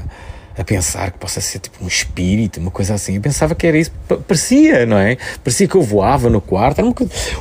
a 0.58 0.64
pensar 0.64 1.12
que 1.12 1.20
possa 1.20 1.42
ser 1.42 1.60
tipo 1.60 1.84
um 1.84 1.88
espírito, 1.88 2.60
uma 2.60 2.72
coisa 2.72 2.94
assim. 2.94 3.16
Eu 3.16 3.22
pensava 3.22 3.54
que 3.54 3.68
era 3.68 3.78
isso, 3.78 3.92
parecia, 4.28 4.86
não 4.86 4.98
é? 4.98 5.18
Parecia 5.44 5.68
que 5.68 5.76
eu 5.76 5.82
voava 5.82 6.30
no 6.30 6.40
quarto. 6.40 6.82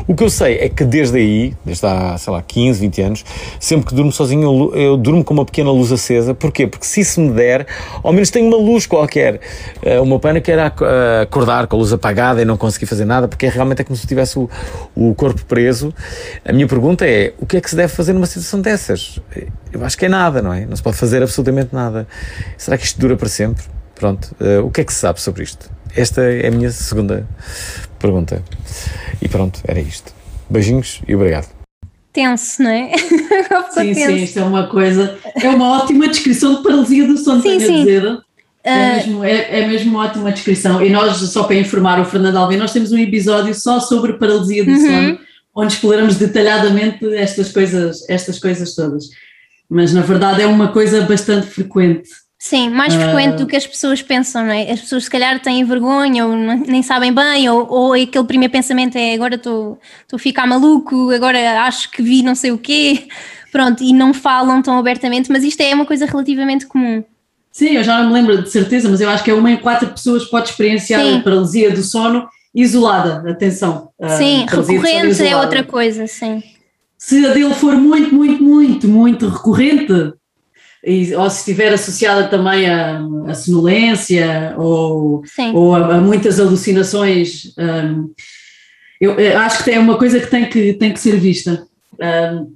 O 0.06 0.14
que 0.14 0.24
eu 0.24 0.30
sei 0.30 0.58
é 0.58 0.68
que 0.68 0.84
desde 0.84 1.18
aí, 1.18 1.54
desde 1.64 1.86
há, 1.86 2.18
sei 2.18 2.32
lá, 2.32 2.42
15, 2.42 2.80
20 2.80 3.02
anos, 3.02 3.24
sempre 3.60 3.88
que 3.88 3.94
durmo 3.94 4.10
sozinho, 4.12 4.42
eu, 4.42 4.80
eu 4.80 4.96
durmo 4.96 5.24
com 5.24 5.34
uma 5.34 5.44
pequena 5.44 5.70
luz 5.70 5.92
acesa. 5.92 6.34
Porquê? 6.34 6.66
Porque 6.66 6.86
se 6.86 7.00
isso 7.00 7.20
me 7.20 7.32
der, 7.32 7.66
ao 8.02 8.12
menos 8.12 8.30
tenho 8.30 8.48
uma 8.48 8.56
luz 8.56 8.86
qualquer. 8.86 9.40
Uh, 9.82 10.02
o 10.02 10.06
meu 10.06 10.18
pânico 10.18 10.50
era 10.50 10.72
acordar 11.22 11.66
com 11.66 11.76
a 11.76 11.78
luz 11.78 11.92
apagada 11.92 12.42
e 12.42 12.44
não 12.44 12.56
conseguir 12.56 12.86
fazer 12.86 13.04
nada, 13.04 13.28
porque 13.28 13.46
realmente 13.48 13.82
é 13.82 13.84
como 13.84 13.96
se 13.96 14.06
tivesse 14.06 14.38
o, 14.38 14.48
o 14.94 15.14
corpo 15.14 15.44
preso. 15.44 15.94
A 16.44 16.52
minha 16.52 16.66
pergunta 16.66 17.06
é: 17.06 17.32
o 17.38 17.46
que 17.46 17.56
é 17.56 17.60
que 17.60 17.70
se 17.70 17.76
deve 17.76 17.92
fazer 17.92 18.12
numa 18.12 18.26
situação 18.26 18.60
dessas? 18.60 19.20
Eu 19.72 19.84
acho 19.84 19.98
que 19.98 20.06
é 20.06 20.08
nada, 20.08 20.40
não 20.40 20.52
é? 20.52 20.66
Não 20.66 20.76
se 20.76 20.82
pode 20.82 20.96
fazer 20.96 21.22
absolutamente 21.22 21.74
nada. 21.74 22.06
Será 22.56 22.78
que 22.78 22.84
isto 22.84 23.00
dura 23.04 23.16
para 23.16 23.28
sempre? 23.28 23.62
Pronto. 23.94 24.34
Uh, 24.40 24.64
o 24.64 24.70
que 24.70 24.80
é 24.80 24.84
que 24.84 24.92
se 24.92 25.00
sabe 25.00 25.20
sobre 25.20 25.42
isto? 25.42 25.70
Esta 25.94 26.22
é 26.22 26.48
a 26.48 26.50
minha 26.50 26.70
segunda 26.70 27.28
pergunta. 27.98 28.42
E 29.20 29.28
pronto, 29.28 29.60
era 29.68 29.78
isto. 29.78 30.12
Beijinhos 30.48 31.02
e 31.06 31.14
obrigado. 31.14 31.48
Tenso, 32.12 32.62
não 32.62 32.70
é? 32.70 32.92
sim, 33.74 33.94
tenso. 33.94 34.06
sim, 34.06 34.16
isto 34.16 34.38
é 34.38 34.44
uma 34.44 34.66
coisa. 34.68 35.18
É 35.40 35.48
uma 35.50 35.82
ótima 35.82 36.08
descrição 36.08 36.56
de 36.56 36.62
paralisia 36.62 37.06
do 37.06 37.18
sono, 37.18 37.42
sim, 37.42 37.60
sim. 37.60 37.64
a 37.64 37.76
dizer. 37.78 38.18
É, 38.64 38.72
uh... 38.72 38.94
mesmo, 38.94 39.24
é, 39.24 39.60
é 39.60 39.66
mesmo 39.66 39.90
uma 39.90 40.06
ótima 40.06 40.32
descrição. 40.32 40.82
E 40.82 40.88
nós, 40.88 41.16
só 41.18 41.44
para 41.44 41.56
informar 41.56 42.00
o 42.00 42.04
Fernando 42.06 42.36
Alvim, 42.36 42.56
nós 42.56 42.72
temos 42.72 42.90
um 42.90 42.98
episódio 42.98 43.54
só 43.54 43.80
sobre 43.80 44.14
paralisia 44.14 44.64
do 44.64 44.70
uhum. 44.70 44.80
sono, 44.80 45.18
onde 45.54 45.74
exploramos 45.74 46.16
detalhadamente 46.16 47.06
estas 47.14 47.52
coisas, 47.52 48.08
estas 48.08 48.38
coisas 48.38 48.74
todas. 48.74 49.04
Mas 49.68 49.92
na 49.92 50.00
verdade 50.00 50.42
é 50.42 50.46
uma 50.46 50.68
coisa 50.68 51.02
bastante 51.02 51.46
frequente. 51.48 52.23
Sim, 52.44 52.68
mais 52.68 52.92
frequente 52.92 53.36
uh, 53.36 53.38
do 53.38 53.46
que 53.46 53.56
as 53.56 53.66
pessoas 53.66 54.02
pensam, 54.02 54.44
não 54.44 54.52
é? 54.52 54.70
As 54.70 54.82
pessoas 54.82 55.04
se 55.04 55.10
calhar 55.10 55.40
têm 55.40 55.64
vergonha 55.64 56.26
ou 56.26 56.36
nem 56.36 56.82
sabem 56.82 57.10
bem, 57.10 57.48
ou, 57.48 57.66
ou 57.66 57.92
aquele 57.94 58.26
primeiro 58.26 58.52
pensamento 58.52 58.96
é 58.96 59.14
agora 59.14 59.36
estou 59.36 59.78
a 60.12 60.18
ficar 60.18 60.46
maluco, 60.46 61.10
agora 61.10 61.62
acho 61.62 61.90
que 61.90 62.02
vi 62.02 62.22
não 62.22 62.34
sei 62.34 62.52
o 62.52 62.58
quê, 62.58 63.08
pronto, 63.50 63.82
e 63.82 63.94
não 63.94 64.12
falam 64.12 64.60
tão 64.60 64.78
abertamente, 64.78 65.32
mas 65.32 65.42
isto 65.42 65.62
é 65.62 65.74
uma 65.74 65.86
coisa 65.86 66.04
relativamente 66.04 66.66
comum. 66.66 67.02
Sim, 67.50 67.76
eu 67.76 67.82
já 67.82 68.02
não 68.02 68.08
me 68.08 68.12
lembro 68.12 68.42
de 68.42 68.50
certeza, 68.50 68.90
mas 68.90 69.00
eu 69.00 69.08
acho 69.08 69.24
que 69.24 69.30
é 69.30 69.34
uma 69.34 69.50
em 69.50 69.56
quatro 69.56 69.88
pessoas 69.88 70.26
pode 70.26 70.50
experienciar 70.50 71.00
sim. 71.00 71.16
a 71.16 71.22
paralisia 71.22 71.70
do 71.70 71.82
sono 71.82 72.28
isolada, 72.54 73.26
atenção. 73.30 73.88
Sim, 74.18 74.44
recorrente 74.46 75.26
é 75.26 75.34
outra 75.34 75.64
coisa, 75.64 76.06
sim. 76.06 76.42
Se 76.98 77.24
a 77.24 77.32
dele 77.32 77.54
for 77.54 77.74
muito, 77.74 78.14
muito, 78.14 78.42
muito, 78.42 78.86
muito 78.86 79.28
recorrente, 79.28 80.12
e, 80.86 81.14
ou 81.14 81.28
se 81.30 81.38
estiver 81.38 81.72
associada 81.72 82.28
também 82.28 82.68
a, 82.68 83.00
a 83.26 83.34
sonolência 83.34 84.54
ou, 84.56 85.22
ou 85.54 85.74
a, 85.74 85.96
a, 85.96 86.00
muitas 86.00 86.38
alucinações, 86.38 87.52
um, 87.58 88.12
eu, 89.00 89.18
eu, 89.18 89.38
acho 89.38 89.64
que 89.64 89.70
é 89.70 89.78
uma 89.78 89.96
coisa 89.96 90.20
que 90.20 90.26
tem 90.26 90.48
que, 90.48 90.74
tem 90.74 90.92
que 90.92 91.00
ser 91.00 91.18
vista. 91.18 91.66
Um, 92.00 92.54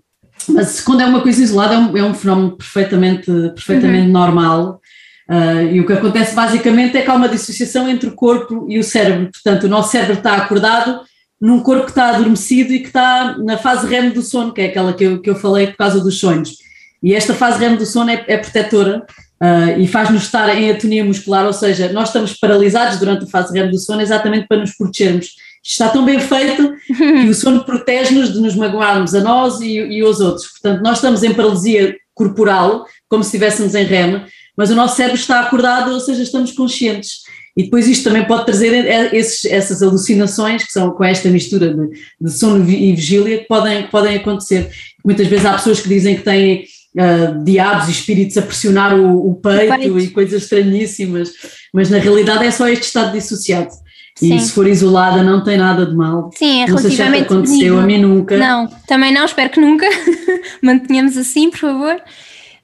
mas 0.50 0.80
quando 0.80 1.02
é 1.02 1.06
uma 1.06 1.20
coisa 1.20 1.42
isolada 1.42 1.74
é 1.74 1.78
um, 1.78 1.96
é 1.96 2.02
um 2.02 2.14
fenómeno 2.14 2.56
perfeitamente, 2.56 3.26
perfeitamente 3.26 4.06
uhum. 4.06 4.12
normal. 4.12 4.80
Uh, 5.28 5.72
e 5.72 5.80
o 5.80 5.86
que 5.86 5.92
acontece 5.92 6.34
basicamente 6.34 6.96
é 6.96 7.02
que 7.02 7.10
há 7.10 7.14
uma 7.14 7.28
dissociação 7.28 7.88
entre 7.88 8.08
o 8.08 8.14
corpo 8.14 8.66
e 8.68 8.78
o 8.78 8.84
cérebro. 8.84 9.30
Portanto, 9.30 9.64
o 9.64 9.68
nosso 9.68 9.90
cérebro 9.90 10.14
está 10.14 10.36
acordado 10.36 11.00
num 11.40 11.60
corpo 11.60 11.84
que 11.84 11.90
está 11.90 12.08
adormecido 12.08 12.72
e 12.72 12.80
que 12.80 12.86
está 12.86 13.36
na 13.38 13.58
fase 13.58 13.86
REM 13.86 14.10
do 14.10 14.22
sono, 14.22 14.52
que 14.52 14.60
é 14.60 14.66
aquela 14.66 14.92
que 14.92 15.04
eu, 15.04 15.20
que 15.20 15.30
eu 15.30 15.36
falei 15.36 15.68
por 15.68 15.76
causa 15.76 16.00
dos 16.00 16.18
sonhos. 16.18 16.56
E 17.02 17.14
esta 17.14 17.34
fase 17.34 17.58
REM 17.58 17.76
do 17.76 17.86
sono 17.86 18.10
é, 18.10 18.24
é 18.26 18.36
protetora 18.36 19.06
uh, 19.42 19.80
e 19.80 19.86
faz-nos 19.86 20.24
estar 20.24 20.48
em 20.56 20.70
atonia 20.70 21.04
muscular, 21.04 21.46
ou 21.46 21.52
seja, 21.52 21.92
nós 21.92 22.08
estamos 22.08 22.34
paralisados 22.34 22.98
durante 22.98 23.24
a 23.24 23.28
fase 23.28 23.56
REM 23.56 23.70
do 23.70 23.78
sono 23.78 24.00
exatamente 24.00 24.46
para 24.48 24.58
nos 24.58 24.76
protegermos. 24.76 25.26
Isto 25.62 25.82
está 25.82 25.88
tão 25.88 26.04
bem 26.04 26.18
feito 26.18 26.72
que 26.86 27.28
o 27.28 27.34
sono 27.34 27.64
protege-nos 27.64 28.32
de 28.32 28.40
nos 28.40 28.54
magoarmos 28.54 29.14
a 29.14 29.20
nós 29.20 29.60
e, 29.60 29.78
e 29.78 30.00
aos 30.00 30.20
outros. 30.20 30.46
Portanto, 30.48 30.82
nós 30.82 30.98
estamos 30.98 31.22
em 31.22 31.34
paralisia 31.34 31.96
corporal, 32.14 32.84
como 33.08 33.22
se 33.22 33.28
estivéssemos 33.28 33.74
em 33.74 33.84
REM, 33.84 34.24
mas 34.56 34.70
o 34.70 34.74
nosso 34.74 34.96
cérebro 34.96 35.18
está 35.18 35.40
acordado, 35.40 35.92
ou 35.92 36.00
seja, 36.00 36.22
estamos 36.22 36.52
conscientes. 36.52 37.22
E 37.56 37.64
depois 37.64 37.88
isto 37.88 38.04
também 38.04 38.24
pode 38.24 38.46
trazer 38.46 39.12
esses, 39.12 39.44
essas 39.44 39.82
alucinações, 39.82 40.64
que 40.64 40.72
são 40.72 40.92
com 40.92 41.04
esta 41.04 41.28
mistura 41.28 41.74
de, 41.74 41.88
de 42.20 42.30
sono 42.30 42.68
e 42.68 42.94
vigília, 42.94 43.38
que 43.38 43.48
podem, 43.48 43.88
podem 43.88 44.16
acontecer. 44.16 44.70
Muitas 45.04 45.26
vezes 45.26 45.44
há 45.44 45.54
pessoas 45.54 45.80
que 45.80 45.88
dizem 45.88 46.16
que 46.16 46.22
têm 46.22 46.64
uh, 46.96 47.44
diabos 47.44 47.88
e 47.88 47.92
espíritos 47.92 48.36
a 48.36 48.42
pressionar 48.42 48.98
o, 48.98 49.30
o, 49.30 49.34
peito, 49.36 49.74
o, 49.74 49.78
peito, 49.78 49.98
e 49.98 50.10
coisas 50.10 50.42
estranhíssimas, 50.42 51.32
mas 51.72 51.90
na 51.90 51.98
realidade 51.98 52.46
é 52.46 52.50
só 52.50 52.68
este 52.68 52.84
estado 52.84 53.12
dissociado. 53.12 53.70
Sim. 54.16 54.34
E 54.34 54.40
se 54.40 54.52
for 54.52 54.66
isolada 54.66 55.22
não 55.22 55.44
tem 55.44 55.56
nada 55.56 55.86
de 55.86 55.94
mal. 55.94 56.30
Sim, 56.34 56.62
é 56.62 56.66
não 56.66 56.76
relativamente 56.76 57.18
sei 57.18 57.28
se 57.28 57.34
aconteceu, 57.34 57.78
a 57.78 57.82
mim 57.82 57.98
nunca. 57.98 58.36
Não, 58.36 58.66
também 58.86 59.12
não, 59.12 59.24
espero 59.24 59.50
que 59.50 59.60
nunca. 59.60 59.86
Mantenhamos 60.60 61.16
assim, 61.16 61.50
por 61.50 61.58
favor. 61.60 61.94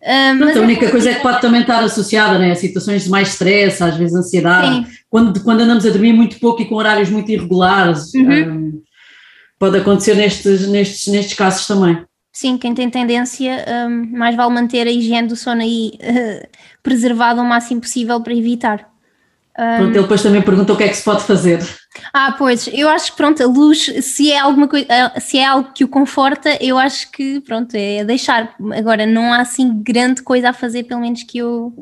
Uh, 0.02 0.36
Pronto, 0.36 0.58
a 0.58 0.62
única 0.62 0.90
coisa 0.90 1.10
é 1.10 1.14
que 1.14 1.22
pode 1.22 1.40
também 1.40 1.60
estar 1.60 1.82
associada 1.82 2.38
né, 2.38 2.50
a 2.50 2.56
situações 2.56 3.04
de 3.04 3.10
mais 3.10 3.28
stress, 3.28 3.82
às 3.82 3.96
vezes 3.96 4.14
ansiedade, 4.14 4.84
quando, 5.08 5.40
quando 5.42 5.60
andamos 5.60 5.86
a 5.86 5.90
dormir 5.90 6.12
muito 6.12 6.38
pouco 6.38 6.60
e 6.60 6.66
com 6.66 6.74
horários 6.74 7.08
muito 7.08 7.30
irregulares, 7.30 8.12
uhum. 8.12 8.52
um, 8.52 8.82
pode 9.58 9.78
acontecer 9.78 10.14
nestes, 10.14 10.68
nestes, 10.68 11.06
nestes 11.06 11.34
casos 11.34 11.66
também. 11.66 12.04
Sim, 12.34 12.58
quem 12.58 12.74
tem 12.74 12.90
tendência, 12.90 13.64
um, 13.88 14.18
mais 14.18 14.34
vale 14.34 14.52
manter 14.52 14.88
a 14.88 14.90
higiene 14.90 15.28
do 15.28 15.36
sono 15.36 15.62
aí 15.62 15.92
uh, 16.02 16.48
preservada 16.82 17.40
o 17.40 17.44
máximo 17.44 17.80
possível 17.80 18.20
para 18.20 18.34
evitar. 18.34 18.90
Um, 19.56 19.76
pronto, 19.76 19.94
ele 19.94 20.02
depois 20.02 20.20
também 20.20 20.42
pergunta 20.42 20.72
o 20.72 20.76
que 20.76 20.82
é 20.82 20.88
que 20.88 20.96
se 20.96 21.04
pode 21.04 21.22
fazer. 21.22 21.60
Ah, 22.12 22.34
pois, 22.36 22.68
eu 22.72 22.88
acho 22.88 23.12
que 23.12 23.16
pronto, 23.16 23.40
a 23.40 23.46
luz, 23.46 23.84
se 24.02 24.32
é 24.32 24.40
alguma 24.40 24.66
coisa, 24.66 24.84
eh, 24.88 25.20
se 25.20 25.38
é 25.38 25.46
algo 25.46 25.70
que 25.72 25.84
o 25.84 25.88
conforta, 25.88 26.58
eu 26.60 26.76
acho 26.76 27.08
que 27.12 27.40
pronto, 27.40 27.72
é 27.76 28.04
deixar. 28.04 28.52
Agora, 28.76 29.06
não 29.06 29.32
há 29.32 29.38
assim 29.38 29.80
grande 29.80 30.20
coisa 30.20 30.48
a 30.48 30.52
fazer, 30.52 30.82
pelo 30.82 31.02
menos 31.02 31.22
que 31.22 31.38
eu. 31.38 31.72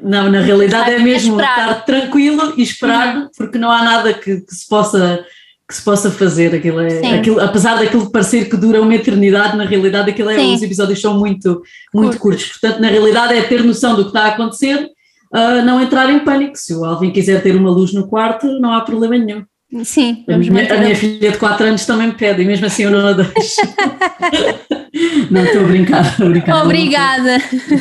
Não, 0.00 0.30
na 0.30 0.40
realidade 0.40 0.92
é 0.92 1.00
mesmo 1.00 1.40
estar 1.40 1.84
tranquilo 1.84 2.54
e 2.56 2.62
esperar, 2.62 3.16
uhum. 3.16 3.28
porque 3.36 3.58
não 3.58 3.72
há 3.72 3.82
nada 3.82 4.14
que, 4.14 4.42
que 4.42 4.54
se 4.54 4.68
possa 4.68 5.26
que 5.68 5.74
se 5.74 5.82
possa 5.82 6.10
fazer. 6.10 6.54
Aquilo 6.54 6.80
é, 6.80 7.18
aquilo, 7.18 7.40
apesar 7.40 7.76
daquilo 7.76 8.10
parecer 8.10 8.48
que 8.48 8.56
dura 8.56 8.80
uma 8.80 8.94
eternidade, 8.94 9.56
na 9.56 9.64
realidade 9.64 10.10
aquilo 10.10 10.30
é, 10.30 10.38
os 10.38 10.62
episódios 10.62 11.00
são 11.00 11.18
muito, 11.18 11.62
muito 11.94 12.18
curtos. 12.18 12.44
curtos. 12.46 12.58
Portanto, 12.58 12.80
na 12.80 12.88
realidade 12.88 13.34
é 13.34 13.42
ter 13.42 13.64
noção 13.64 13.96
do 13.96 14.02
que 14.02 14.10
está 14.10 14.24
a 14.24 14.28
acontecer, 14.28 14.88
uh, 15.34 15.64
não 15.64 15.80
entrar 15.80 16.10
em 16.10 16.20
pânico. 16.20 16.56
Se 16.56 16.74
o 16.74 16.84
Alvin 16.84 17.10
quiser 17.10 17.42
ter 17.42 17.56
uma 17.56 17.70
luz 17.70 17.92
no 17.92 18.06
quarto, 18.06 18.46
não 18.60 18.72
há 18.72 18.80
problema 18.82 19.18
nenhum. 19.18 19.44
Sim, 19.82 20.24
a 20.28 20.38
minha, 20.38 20.74
a 20.74 20.78
minha 20.78 20.94
filha 20.94 21.32
de 21.32 21.38
4 21.38 21.66
anos 21.66 21.84
também 21.84 22.06
me 22.06 22.14
pede, 22.14 22.40
e 22.40 22.44
mesmo 22.44 22.66
assim 22.66 22.84
eu 22.84 22.90
não 22.92 23.08
a 23.08 23.12
deixo. 23.12 23.60
não, 25.28 25.44
estou 25.44 25.62
a 25.62 25.64
brincar, 25.64 26.16
a 26.22 26.24
brincar. 26.24 26.64
Obrigada. 26.64 27.38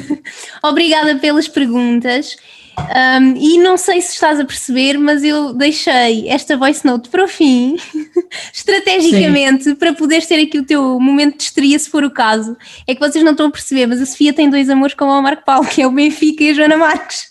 Obrigada 0.63 1.15
pelas 1.17 1.47
perguntas. 1.47 2.35
Um, 2.77 3.35
e 3.37 3.57
não 3.57 3.77
sei 3.77 4.01
se 4.01 4.13
estás 4.13 4.39
a 4.39 4.45
perceber, 4.45 4.97
mas 4.97 5.23
eu 5.23 5.53
deixei 5.53 6.27
esta 6.27 6.57
voice 6.57 6.85
note 6.85 7.09
para 7.09 7.23
o 7.23 7.27
fim, 7.27 7.77
estrategicamente, 8.53 9.63
Sim. 9.63 9.75
para 9.75 9.93
poderes 9.93 10.27
ter 10.27 10.41
aqui 10.41 10.59
o 10.59 10.65
teu 10.65 10.99
momento 10.99 11.37
de 11.37 11.43
estria, 11.43 11.79
se 11.79 11.89
for 11.89 12.03
o 12.03 12.11
caso. 12.11 12.55
É 12.85 12.93
que 12.93 12.99
vocês 12.99 13.23
não 13.23 13.31
estão 13.31 13.47
a 13.47 13.51
perceber, 13.51 13.87
mas 13.87 14.01
a 14.01 14.05
Sofia 14.05 14.33
tem 14.33 14.49
dois 14.49 14.69
amores 14.69 14.93
como 14.93 15.11
o 15.11 15.21
Marco 15.21 15.45
Paulo, 15.45 15.67
que 15.67 15.81
é 15.81 15.87
o 15.87 15.91
Benfica 15.91 16.43
e 16.43 16.49
a 16.49 16.53
Joana 16.53 16.77
Marques. 16.77 17.27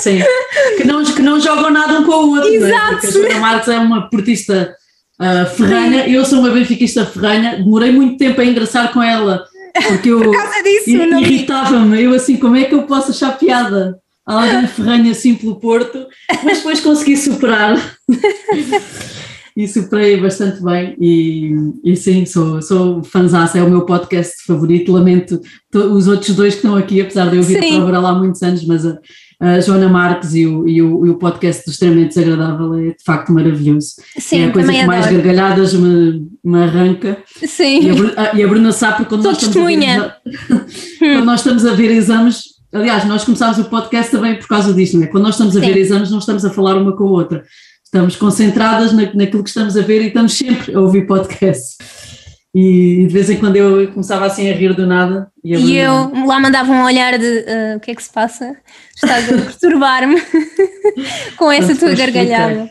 Sim, 0.00 0.20
que 0.76 0.84
não, 0.84 1.04
que 1.04 1.22
não 1.22 1.38
jogam 1.40 1.70
nada 1.70 2.00
um 2.00 2.04
com 2.04 2.12
o 2.12 2.30
outro, 2.30 2.48
Exato. 2.48 2.72
Né? 2.72 2.90
porque 2.92 3.06
a 3.06 3.10
Joana 3.10 3.40
Marques 3.40 3.68
é 3.68 3.78
uma 3.78 4.08
portista 4.08 4.74
uh, 5.20 5.56
ferranha, 5.56 6.08
eu 6.08 6.24
sou 6.24 6.40
uma 6.40 6.50
benfiquista 6.50 7.04
ferranha, 7.04 7.56
demorei 7.56 7.92
muito 7.92 8.16
tempo 8.16 8.40
a 8.40 8.44
engraçar 8.44 8.92
com 8.92 9.02
ela, 9.02 9.44
porque 9.88 10.08
eu 10.08 10.32
irritava-me, 11.20 12.02
eu 12.02 12.14
assim, 12.14 12.36
como 12.36 12.56
é 12.56 12.64
que 12.64 12.74
eu 12.74 12.84
posso 12.84 13.10
achar 13.10 13.38
piada? 13.38 14.00
Alguém 14.26 14.66
ferranha 14.66 15.12
assim 15.12 15.34
pelo 15.34 15.56
Porto, 15.56 16.06
mas 16.44 16.58
depois 16.58 16.80
consegui 16.80 17.16
superar. 17.16 17.76
e 19.56 19.66
superei 19.66 20.20
bastante 20.20 20.62
bem 20.62 20.94
e, 21.00 21.54
e 21.82 21.96
sim, 21.96 22.26
sou, 22.26 22.60
sou 22.60 23.02
fanzaça, 23.02 23.58
é 23.58 23.62
o 23.62 23.70
meu 23.70 23.86
podcast 23.86 24.44
favorito, 24.46 24.92
lamento 24.92 25.40
os 25.74 26.06
outros 26.06 26.36
dois 26.36 26.54
que 26.54 26.58
estão 26.58 26.76
aqui, 26.76 27.00
apesar 27.00 27.30
de 27.30 27.36
eu 27.36 27.42
vir 27.42 27.58
para 27.58 27.98
lá 27.98 28.10
há 28.10 28.14
muitos 28.14 28.42
anos, 28.42 28.66
mas 28.66 28.84
a, 28.84 28.98
a 29.40 29.58
Joana 29.60 29.88
Marques 29.88 30.34
e 30.34 30.46
o, 30.46 30.68
e, 30.68 30.82
o, 30.82 31.06
e 31.06 31.10
o 31.10 31.18
podcast 31.18 31.64
do 31.64 31.70
Extremamente 31.70 32.08
Desagradável 32.08 32.74
é 32.74 32.88
de 32.88 33.02
facto 33.02 33.32
maravilhoso. 33.32 33.94
Sim, 34.18 34.40
é 34.40 34.44
a 34.46 34.52
coisa 34.52 34.70
que 34.70 34.78
adoro. 34.78 34.98
mais 34.98 35.06
gargalhadas 35.06 35.72
me, 35.72 36.28
me 36.44 36.62
arranca. 36.62 37.18
Sim. 37.46 37.80
E 37.80 37.90
a, 38.14 38.34
e 38.34 38.42
a 38.42 38.48
Bruna 38.48 38.72
sabe 38.72 39.06
quando 39.06 39.24
nós, 39.24 39.40
estamos 39.40 39.56
a 39.56 39.64
ver, 39.64 40.14
quando 40.98 41.24
nós 41.24 41.40
estamos 41.40 41.64
a 41.64 41.72
ver 41.72 41.90
exames 41.92 42.55
Aliás, 42.76 43.06
nós 43.06 43.24
começámos 43.24 43.58
o 43.58 43.64
podcast 43.64 44.10
também 44.10 44.36
por 44.36 44.46
causa 44.46 44.74
disto, 44.74 44.98
não 44.98 45.04
é? 45.04 45.06
Quando 45.06 45.24
nós 45.24 45.34
estamos 45.34 45.56
a 45.56 45.60
Sim. 45.60 45.66
ver 45.66 45.78
exames, 45.78 46.10
não 46.10 46.18
estamos 46.18 46.44
a 46.44 46.50
falar 46.50 46.76
uma 46.76 46.94
com 46.94 47.04
a 47.04 47.10
outra. 47.10 47.42
Estamos 47.82 48.16
concentradas 48.16 48.92
na, 48.92 49.04
naquilo 49.14 49.42
que 49.42 49.48
estamos 49.48 49.78
a 49.78 49.80
ver 49.80 50.02
e 50.02 50.08
estamos 50.08 50.34
sempre 50.34 50.74
a 50.74 50.80
ouvir 50.80 51.06
podcast. 51.06 51.78
e 52.54 53.06
de 53.06 53.12
vez 53.14 53.30
em 53.30 53.38
quando 53.38 53.56
eu 53.56 53.90
começava 53.92 54.26
assim 54.26 54.50
a 54.50 54.52
rir 54.52 54.74
do 54.74 54.86
nada. 54.86 55.28
E, 55.42 55.56
e 55.56 55.78
eu 55.78 56.12
lá 56.26 56.38
mandava 56.38 56.70
um 56.70 56.84
olhar 56.84 57.18
de 57.18 57.24
uh, 57.24 57.76
o 57.78 57.80
que 57.80 57.92
é 57.92 57.94
que 57.94 58.02
se 58.02 58.12
passa? 58.12 58.54
Estás 58.94 59.26
a 59.32 59.38
perturbar-me 59.38 60.20
com 61.38 61.50
essa 61.50 61.74
tua 61.74 61.94
gargalhada. 61.94 62.70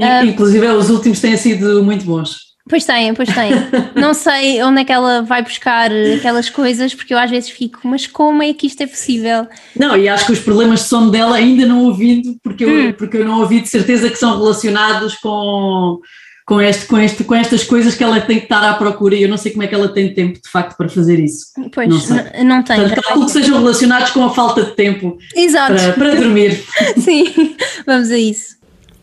Uh, 0.00 0.24
Inclusive, 0.24 0.66
os 0.68 0.88
últimos 0.88 1.20
têm 1.20 1.36
sido 1.36 1.84
muito 1.84 2.06
bons. 2.06 2.53
Pois 2.68 2.84
tem, 2.86 3.12
pois 3.12 3.28
tem. 3.28 3.50
Não 3.94 4.14
sei 4.14 4.62
onde 4.62 4.80
é 4.80 4.84
que 4.84 4.92
ela 4.92 5.22
vai 5.22 5.42
buscar 5.42 5.90
aquelas 6.16 6.48
coisas, 6.48 6.94
porque 6.94 7.12
eu 7.12 7.18
às 7.18 7.30
vezes 7.30 7.50
fico, 7.50 7.80
mas 7.84 8.06
como 8.06 8.42
é 8.42 8.54
que 8.54 8.66
isto 8.66 8.82
é 8.82 8.86
possível? 8.86 9.46
Não, 9.78 9.96
e 9.96 10.08
acho 10.08 10.26
que 10.26 10.32
os 10.32 10.40
problemas 10.40 10.80
de 10.80 10.86
sono 10.86 11.10
dela 11.10 11.36
ainda 11.36 11.66
não 11.66 11.84
ouvindo, 11.84 12.36
porque 12.42 12.64
eu, 12.64 12.88
hum. 12.88 12.92
porque 12.92 13.18
eu 13.18 13.24
não 13.24 13.40
ouvi 13.40 13.60
de 13.60 13.68
certeza 13.68 14.08
que 14.08 14.16
são 14.16 14.38
relacionados 14.38 15.14
com, 15.16 16.00
com, 16.46 16.58
este, 16.58 16.86
com, 16.86 16.98
este, 16.98 17.24
com 17.24 17.34
estas 17.34 17.64
coisas 17.64 17.94
que 17.94 18.02
ela 18.02 18.18
tem 18.20 18.38
que 18.38 18.44
estar 18.44 18.62
à 18.62 18.72
procura 18.74 19.14
e 19.14 19.22
eu 19.22 19.28
não 19.28 19.36
sei 19.36 19.52
como 19.52 19.62
é 19.62 19.66
que 19.66 19.74
ela 19.74 19.88
tem 19.88 20.14
tempo 20.14 20.40
de 20.42 20.48
facto 20.48 20.74
para 20.74 20.88
fazer 20.88 21.18
isso. 21.18 21.48
Pois, 21.70 21.86
não, 21.86 22.00
sei. 22.00 22.44
não 22.44 22.62
tem. 22.62 22.80
Portanto, 22.80 23.02
calculo 23.02 23.26
que 23.26 23.32
sejam 23.32 23.58
relacionados 23.58 24.10
com 24.10 24.24
a 24.24 24.30
falta 24.30 24.62
de 24.62 24.72
tempo 24.72 25.18
Exato. 25.34 25.74
Para, 25.74 25.92
para 25.92 26.14
dormir. 26.16 26.64
Sim, 26.96 27.56
vamos 27.86 28.10
a 28.10 28.16
isso. 28.18 28.53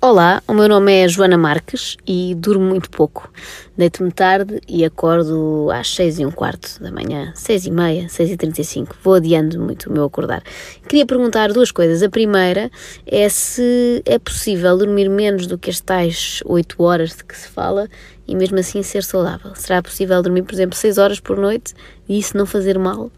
Olá, 0.03 0.41
o 0.47 0.53
meu 0.55 0.67
nome 0.67 0.91
é 0.91 1.07
Joana 1.07 1.37
Marques 1.37 1.95
e 2.07 2.33
durmo 2.33 2.65
muito 2.65 2.89
pouco. 2.89 3.31
Deito-me 3.77 4.11
tarde 4.11 4.59
e 4.67 4.83
acordo 4.83 5.69
às 5.71 5.93
seis 5.93 6.17
e 6.17 6.25
um 6.25 6.31
quarto 6.31 6.81
da 6.81 6.91
manhã, 6.91 7.31
seis 7.35 7.67
e 7.67 7.71
meia, 7.71 8.09
seis 8.09 8.31
e 8.31 8.35
trinta 8.35 8.61
e 8.61 8.65
cinco. 8.65 8.95
Vou 9.03 9.13
adiando 9.13 9.59
muito 9.59 9.91
o 9.91 9.93
meu 9.93 10.03
acordar. 10.03 10.41
Queria 10.89 11.05
perguntar 11.05 11.53
duas 11.53 11.71
coisas. 11.71 12.01
A 12.01 12.09
primeira 12.09 12.71
é 13.05 13.29
se 13.29 14.01
é 14.03 14.17
possível 14.17 14.75
dormir 14.75 15.07
menos 15.07 15.45
do 15.45 15.55
que 15.55 15.69
as 15.69 15.79
tais 15.79 16.41
oito 16.45 16.81
horas 16.81 17.15
de 17.17 17.23
que 17.23 17.37
se 17.37 17.47
fala 17.47 17.87
e 18.27 18.33
mesmo 18.33 18.57
assim 18.57 18.81
ser 18.81 19.03
saudável. 19.03 19.53
Será 19.53 19.83
possível 19.83 20.19
dormir, 20.23 20.41
por 20.41 20.55
exemplo, 20.55 20.75
seis 20.75 20.97
horas 20.97 21.19
por 21.19 21.37
noite 21.37 21.75
e 22.09 22.17
isso 22.17 22.35
não 22.35 22.47
fazer 22.47 22.79
mal? 22.79 23.11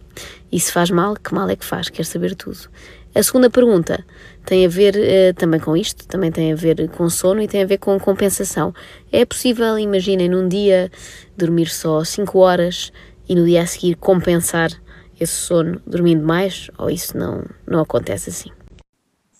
E 0.52 0.60
se 0.60 0.70
faz 0.70 0.92
mal, 0.92 1.16
que 1.16 1.34
mal 1.34 1.50
é 1.50 1.56
que 1.56 1.64
faz? 1.64 1.88
Quero 1.88 2.06
saber 2.06 2.36
tudo. 2.36 2.60
A 3.16 3.24
segunda 3.24 3.50
pergunta 3.50 4.04
tem 4.46 4.66
a 4.66 4.70
ver 4.70 4.96
uh, 4.96 5.34
também 5.36 5.60
com 5.60 5.76
isto, 5.76 6.08
também 6.08 6.32
tem 6.32 6.52
a 6.52 6.56
ver 6.56 6.90
com 6.90 7.10
sono 7.10 7.42
e 7.42 7.48
tem 7.48 7.64
a 7.64 7.66
ver 7.66 7.78
com 7.78 8.00
compensação. 8.00 8.74
É 9.12 9.26
possível, 9.26 9.78
imaginem, 9.78 10.30
num 10.30 10.48
dia 10.48 10.92
dormir 11.38 11.68
só 11.68 12.04
5 12.04 12.38
horas 12.40 12.92
e 13.28 13.36
no 13.36 13.46
dia 13.46 13.62
a 13.62 13.66
seguir 13.66 13.96
compensar 13.96 14.72
esse 15.20 15.34
sono 15.34 15.82
dormindo 15.86 16.26
mais? 16.26 16.70
Ou 16.78 16.90
isso 16.90 17.18
não, 17.18 17.44
não 17.66 17.82
acontece 17.82 18.30
assim? 18.30 18.50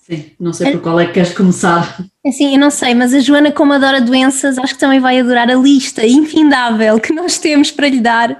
Sim, 0.06 0.22
não 0.38 0.52
sei 0.52 0.72
por 0.72 0.82
qual 0.82 1.00
é 1.00 1.06
que 1.06 1.14
queres 1.14 1.32
começar. 1.32 1.96
Assim, 2.26 2.52
eu 2.52 2.58
não 2.58 2.68
sei, 2.68 2.94
mas 2.94 3.14
a 3.14 3.20
Joana, 3.20 3.50
como 3.50 3.72
adora 3.72 4.02
doenças, 4.02 4.58
acho 4.58 4.74
que 4.74 4.80
também 4.80 5.00
vai 5.00 5.18
adorar 5.18 5.50
a 5.50 5.54
lista 5.54 6.06
infindável 6.06 7.00
que 7.00 7.10
nós 7.10 7.38
temos 7.38 7.70
para 7.70 7.88
lhe 7.88 8.00
dar 8.00 8.38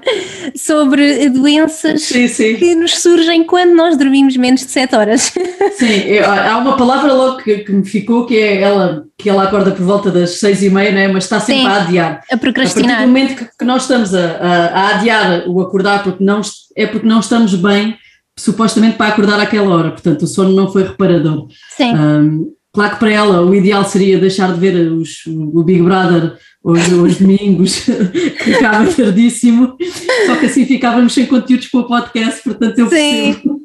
sobre 0.55 1.31
doenças 1.31 2.03
sim, 2.03 2.29
sim. 2.29 2.57
que 2.57 2.75
nos 2.75 2.99
surgem 2.99 3.45
quando 3.45 3.75
nós 3.75 3.97
dormimos 3.97 4.37
menos 4.37 4.61
de 4.61 4.71
7 4.71 4.95
horas. 4.95 5.33
Sim, 5.73 6.01
eu, 6.07 6.31
há 6.31 6.59
uma 6.59 6.77
palavra 6.77 7.13
logo 7.15 7.39
que, 7.39 7.59
que, 7.59 7.73
me 7.73 7.85
ficou 7.85 8.27
que 8.27 8.37
é 8.37 8.61
ela, 8.61 9.05
que 9.17 9.31
ela 9.31 9.45
acorda 9.45 9.71
por 9.71 9.85
volta 9.85 10.11
das 10.11 10.39
6 10.41 10.65
e 10.65 10.71
meia, 10.71 10.93
né? 10.93 11.09
mas 11.09 11.25
está 11.25 11.41
sempre 11.41 11.63
sim, 11.63 11.69
a 11.69 11.83
adiar. 11.83 12.21
A 12.31 12.37
procrastinar. 12.37 12.91
A 12.91 12.95
partir 12.97 13.07
do 13.07 13.09
momento 13.09 13.37
que, 13.37 13.59
que 13.59 13.65
nós 13.65 13.83
estamos 13.83 14.15
a, 14.15 14.37
a, 14.37 14.67
a 14.67 14.89
adiar 14.97 15.49
o 15.49 15.63
acordar 15.63 16.03
porque 16.03 16.23
não, 16.23 16.43
é 16.77 16.87
porque 16.87 17.07
não 17.07 17.21
estamos 17.21 17.55
bem 17.55 17.97
supostamente 18.39 18.97
para 18.97 19.09
acordar 19.09 19.41
àquela 19.41 19.75
hora, 19.75 19.91
portanto 19.91 20.23
o 20.23 20.27
sono 20.27 20.53
não 20.53 20.71
foi 20.71 20.83
reparador. 20.83 21.47
Sim. 21.77 21.95
Um, 21.95 22.53
claro 22.73 22.93
que 22.95 22.99
para 22.99 23.11
ela 23.11 23.43
o 23.43 23.55
ideal 23.55 23.85
seria 23.85 24.19
deixar 24.19 24.53
de 24.53 24.61
ver 24.61 24.91
os, 24.91 25.25
o 25.27 25.63
Big 25.63 25.83
Brother 25.83 26.37
aos, 26.65 26.93
aos 26.93 27.17
domingos, 27.19 27.81
que 28.43 28.55
acaba 28.55 28.91
tardíssimo, 28.93 29.77
só 30.27 30.37
que 30.37 30.47
assim 30.47 30.67
ficávamos 30.67 31.13
sem 31.13 31.27
conteúdos 31.27 31.69
para 31.69 31.81
o 31.81 31.87
podcast, 31.87 32.43
portanto 32.43 32.79
eu 32.79 32.89
percebo 32.89 33.35
Sim. 33.35 33.61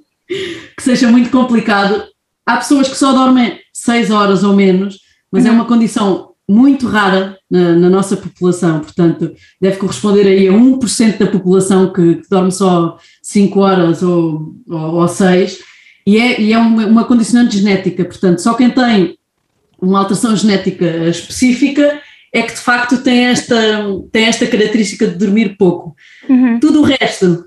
que 0.78 0.84
seja 0.84 1.10
muito 1.10 1.30
complicado. 1.30 2.04
Há 2.46 2.58
pessoas 2.58 2.88
que 2.88 2.98
só 2.98 3.14
dormem 3.14 3.60
6 3.74 4.12
horas 4.12 4.44
ou 4.44 4.56
menos, 4.56 5.00
mas 5.32 5.46
é 5.46 5.50
uhum. 5.50 5.56
é 5.56 5.60
uma 5.60 5.68
condição 5.68 6.30
muito 6.50 6.88
rara 6.88 7.38
na, 7.50 7.76
na, 7.76 7.90
nossa 7.92 8.18
população, 8.18 8.80
portanto, 8.80 9.32
deve 9.62 9.78
corresponder 9.78 10.26
aí 10.26 10.48
a 10.48 10.52
1% 10.52 11.18
da 11.20 11.28
população 11.28 11.94
que, 11.94 12.16
que, 12.16 12.28
dorme 12.28 12.52
só 12.52 12.98
5 13.30 13.60
horas 13.60 14.02
ou, 14.02 14.56
ou, 14.68 14.96
ou 14.96 15.08
6, 15.08 15.60
e 16.06 16.18
é, 16.18 16.42
e 16.42 16.52
é 16.52 16.58
uma, 16.58 16.88
uma 16.88 17.04
condicionante 17.04 17.60
genética, 17.60 18.04
portanto, 18.04 18.40
só 18.40 18.56
quem 18.56 18.72
tem 18.72 19.20
uma 19.80 20.00
alteração 20.00 20.36
genética 20.36 20.86
específica 21.08 22.02
é 22.34 22.42
que 22.42 22.54
de 22.54 22.60
facto 22.60 23.04
tem 23.04 23.28
esta, 23.28 23.56
tem 24.12 24.26
esta 24.26 24.48
característica 24.48 25.06
de 25.06 25.16
dormir 25.16 25.56
pouco. 25.58 25.96
Uhum. 26.28 26.60
Tudo 26.60 26.82
o 26.82 26.84
resto, 26.84 27.46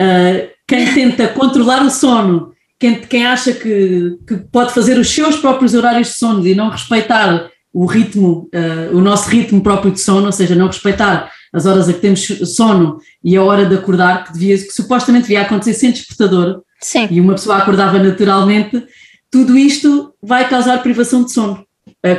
uh, 0.00 0.48
quem 0.66 0.92
tenta 0.92 1.28
controlar 1.28 1.84
o 1.84 1.90
sono, 1.90 2.52
quem, 2.78 3.00
quem 3.00 3.24
acha 3.24 3.52
que, 3.52 4.18
que 4.26 4.36
pode 4.50 4.74
fazer 4.74 4.98
os 4.98 5.08
seus 5.08 5.36
próprios 5.36 5.72
horários 5.72 6.08
de 6.08 6.14
sono 6.14 6.44
e 6.44 6.52
não 6.52 6.68
respeitar 6.68 7.48
o 7.72 7.86
ritmo, 7.86 8.50
uh, 8.52 8.96
o 8.96 9.00
nosso 9.00 9.30
ritmo 9.30 9.62
próprio 9.62 9.92
de 9.92 10.00
sono, 10.00 10.26
ou 10.26 10.32
seja, 10.32 10.56
não 10.56 10.66
respeitar 10.66 11.30
as 11.52 11.66
horas 11.66 11.88
a 11.88 11.92
que 11.92 12.00
temos 12.00 12.24
sono 12.54 12.98
e 13.22 13.36
a 13.36 13.42
hora 13.42 13.66
de 13.66 13.74
acordar, 13.74 14.24
que, 14.24 14.32
devia, 14.32 14.56
que 14.56 14.72
supostamente 14.72 15.24
devia 15.28 15.42
acontecer 15.42 15.74
sem 15.74 15.90
despertador, 15.90 16.62
Sim. 16.80 17.08
e 17.10 17.20
uma 17.20 17.34
pessoa 17.34 17.58
acordava 17.58 17.98
naturalmente, 17.98 18.82
tudo 19.30 19.56
isto 19.56 20.14
vai 20.22 20.48
causar 20.48 20.82
privação 20.82 21.24
de 21.24 21.32
sono 21.32 21.64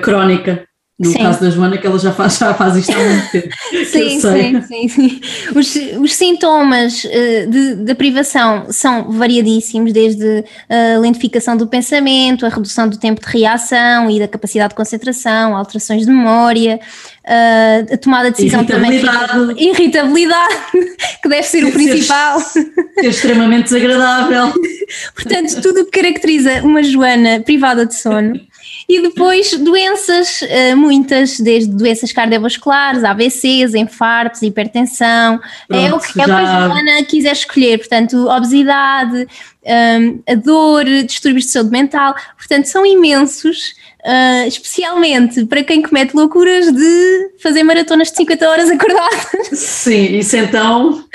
crónica. 0.01 0.67
No 0.99 1.09
sim. 1.09 1.17
caso 1.17 1.41
da 1.41 1.49
Joana, 1.49 1.75
que 1.75 1.87
ela 1.87 1.97
já 1.97 2.11
faz, 2.11 2.37
já 2.37 2.53
faz 2.53 2.77
isto 2.77 2.91
há 2.91 2.99
muito 2.99 3.31
tempo. 3.31 3.55
sim, 3.85 4.19
sim, 4.19 4.61
sim, 4.61 4.87
sim. 4.87 5.21
Os, 5.55 5.75
os 5.99 6.13
sintomas 6.13 7.03
uh, 7.03 7.49
de, 7.49 7.75
da 7.77 7.95
privação 7.95 8.67
são 8.69 9.11
variadíssimos, 9.11 9.91
desde 9.91 10.45
a 10.69 10.99
lentificação 10.99 11.57
do 11.57 11.65
pensamento, 11.65 12.45
a 12.45 12.49
redução 12.49 12.87
do 12.87 12.97
tempo 12.97 13.19
de 13.21 13.27
reação 13.27 14.07
e 14.07 14.19
da 14.19 14.27
capacidade 14.27 14.69
de 14.69 14.75
concentração, 14.75 15.57
alterações 15.57 16.05
de 16.05 16.11
memória, 16.11 16.79
uh, 17.25 17.93
a 17.93 17.97
tomada 17.97 18.29
de 18.29 18.37
decisão 18.37 18.61
irritabilidade. 18.61 19.27
também. 19.31 19.69
Irritabilidade, 19.69 20.55
que 21.23 21.27
deve 21.27 21.43
ser 21.43 21.65
o 21.65 21.71
principal. 21.71 22.39
Ser, 22.39 22.71
ser 22.99 23.07
extremamente 23.07 23.63
desagradável. 23.63 24.53
Portanto, 25.15 25.59
tudo 25.59 25.81
o 25.81 25.85
que 25.85 25.99
caracteriza 25.99 26.61
uma 26.61 26.83
Joana 26.83 27.39
privada 27.39 27.83
de 27.83 27.95
sono 27.95 28.39
e 28.87 29.01
depois 29.01 29.57
doenças, 29.57 30.41
eh, 30.43 30.75
muitas, 30.75 31.39
desde 31.39 31.73
doenças 31.73 32.11
cardiovasculares, 32.11 33.03
AVCs, 33.03 33.73
infartos, 33.75 34.41
hipertensão, 34.41 35.39
Pronto, 35.67 35.85
é, 35.85 35.93
o 35.93 35.99
que, 35.99 36.19
é 36.19 36.23
o 36.23 36.25
que 36.25 36.31
a 36.31 36.67
Joana 36.67 37.03
quiser 37.03 37.31
escolher, 37.31 37.77
portanto, 37.77 38.27
obesidade, 38.27 39.27
um, 39.65 40.21
a 40.27 40.35
dor, 40.35 40.83
distúrbios 41.05 41.45
de 41.45 41.51
saúde 41.51 41.71
mental, 41.71 42.15
portanto, 42.37 42.65
são 42.65 42.85
imensos. 42.85 43.81
Uh, 44.05 44.45
especialmente 44.49 45.45
para 45.45 45.63
quem 45.63 45.81
comete 45.81 46.13
loucuras 46.13 46.69
de 46.69 47.31
fazer 47.41 47.63
maratonas 47.63 48.11
de 48.11 48.17
50 48.17 48.49
horas 48.49 48.69
acordadas. 48.69 49.57
Sim, 49.57 50.17
isso 50.17 50.35
então. 50.35 51.05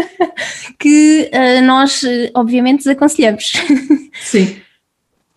que 0.78 1.30
uh, 1.32 1.64
nós, 1.64 2.02
obviamente, 2.34 2.84
desaconselhamos. 2.84 3.54
Sim. 4.20 4.60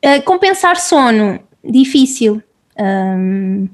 Uh, 0.03 0.21
compensar 0.25 0.75
sono 0.75 1.39
difícil. 1.63 2.41
Um, 2.79 3.67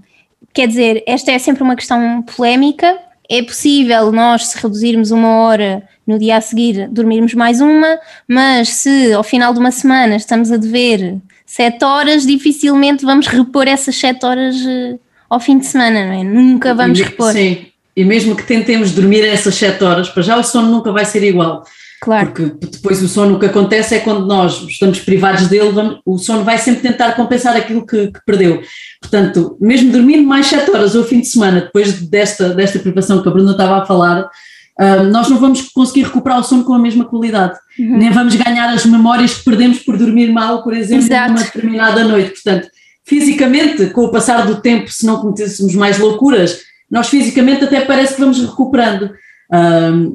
quer 0.54 0.68
dizer, 0.68 1.04
esta 1.06 1.32
é 1.32 1.40
sempre 1.40 1.64
uma 1.64 1.76
questão 1.76 2.22
polémica. 2.22 2.98
É 3.30 3.42
possível 3.42 4.12
nós, 4.12 4.48
se 4.48 4.62
reduzirmos 4.62 5.12
uma 5.12 5.42
hora 5.42 5.84
no 6.06 6.20
dia 6.20 6.38
a 6.38 6.42
seguir, 6.42 6.88
dormirmos 6.90 7.34
mais 7.34 7.60
uma, 7.60 7.98
mas 8.28 8.70
se 8.70 9.12
ao 9.14 9.24
final 9.24 9.54
de 9.54 9.60
uma 9.60 9.72
semana 9.72 10.16
estamos 10.16 10.52
a 10.52 10.58
dever 10.58 11.18
sete 11.46 11.84
horas, 11.84 12.26
dificilmente 12.26 13.04
vamos 13.04 13.28
repor 13.28 13.68
essas 13.68 13.96
sete 13.96 14.26
horas 14.26 14.56
uh, 14.58 15.00
ao 15.30 15.40
fim 15.40 15.58
de 15.58 15.66
semana, 15.66 16.06
não 16.06 16.14
é? 16.14 16.24
Nunca 16.24 16.74
vamos 16.76 17.00
repor. 17.00 17.34
Sim, 17.34 17.66
e 17.96 18.04
mesmo 18.04 18.36
que 18.36 18.44
tentemos 18.44 18.92
dormir 18.92 19.24
essas 19.26 19.56
sete 19.56 19.84
horas, 19.84 20.10
para 20.10 20.22
já 20.22 20.38
o 20.38 20.44
sono 20.44 20.70
nunca 20.70 20.92
vai 20.92 21.06
ser 21.06 21.24
igual. 21.24 21.64
Claro. 22.06 22.28
Porque 22.28 22.68
depois 22.68 23.02
o 23.02 23.08
sono, 23.08 23.36
o 23.36 23.40
que 23.40 23.48
acontece 23.48 23.96
é 23.96 24.00
quando 24.00 24.28
nós 24.28 24.62
estamos 24.62 25.00
privados 25.00 25.48
dele, 25.48 25.72
o 26.06 26.20
sono 26.20 26.44
vai 26.44 26.60
sempre 26.60 26.88
tentar 26.88 27.14
compensar 27.14 27.58
aquilo 27.58 27.84
que, 27.84 28.12
que, 28.12 28.20
perdeu. 28.24 28.62
Portanto, 29.02 29.58
mesmo 29.60 29.92
dormindo 29.92 30.24
mais 30.24 30.46
7 30.46 30.70
horas 30.70 30.96
ao 30.96 31.04
fim 31.04 31.22
de 31.22 31.26
semana, 31.26 31.62
depois 31.62 32.00
desta, 32.08 32.50
desta 32.50 32.78
privação 32.78 33.24
que 33.24 33.28
a 33.28 33.32
Bruna 33.32 33.54
estava 33.54 33.82
a 33.82 33.86
falar, 33.88 34.22
uh, 34.22 35.04
nós 35.10 35.30
não 35.30 35.40
vamos 35.40 35.62
conseguir 35.62 36.04
recuperar 36.04 36.40
o 36.40 36.44
sono 36.44 36.64
com 36.64 36.76
a 36.76 36.80
mesma 36.80 37.06
qualidade. 37.06 37.58
Uhum. 37.80 37.98
Nem 37.98 38.12
vamos 38.12 38.36
ganhar 38.36 38.72
as 38.72 38.86
memórias 38.86 39.34
que 39.34 39.44
perdemos 39.44 39.80
por 39.80 39.98
dormir 39.98 40.32
mal, 40.32 40.62
por 40.62 40.76
exemplo, 40.76 41.06
Exato. 41.06 41.32
numa 41.32 41.44
determinada 41.44 42.04
noite. 42.04 42.34
Portanto, 42.34 42.68
fisicamente, 43.04 43.88
com 43.88 44.02
o 44.02 44.12
passar 44.12 44.46
do 44.46 44.62
tempo, 44.62 44.92
se 44.92 45.08
não 45.08 45.18
cometêssemos 45.18 45.74
mais 45.74 45.98
loucuras, 45.98 46.60
nós 46.88 47.10
fisicamente 47.10 47.64
até 47.64 47.82
parece 47.82 48.14
que 48.14 48.22
vamos 48.22 48.40
recuperando 48.40 49.10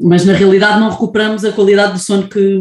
mas 0.03 0.25
na 0.25 0.33
realidade 0.33 0.81
não 0.81 0.91
recuperamos 0.91 1.45
a 1.45 1.53
qualidade 1.53 1.93
do 1.95 1.99
sono 1.99 2.29
que 2.29 2.59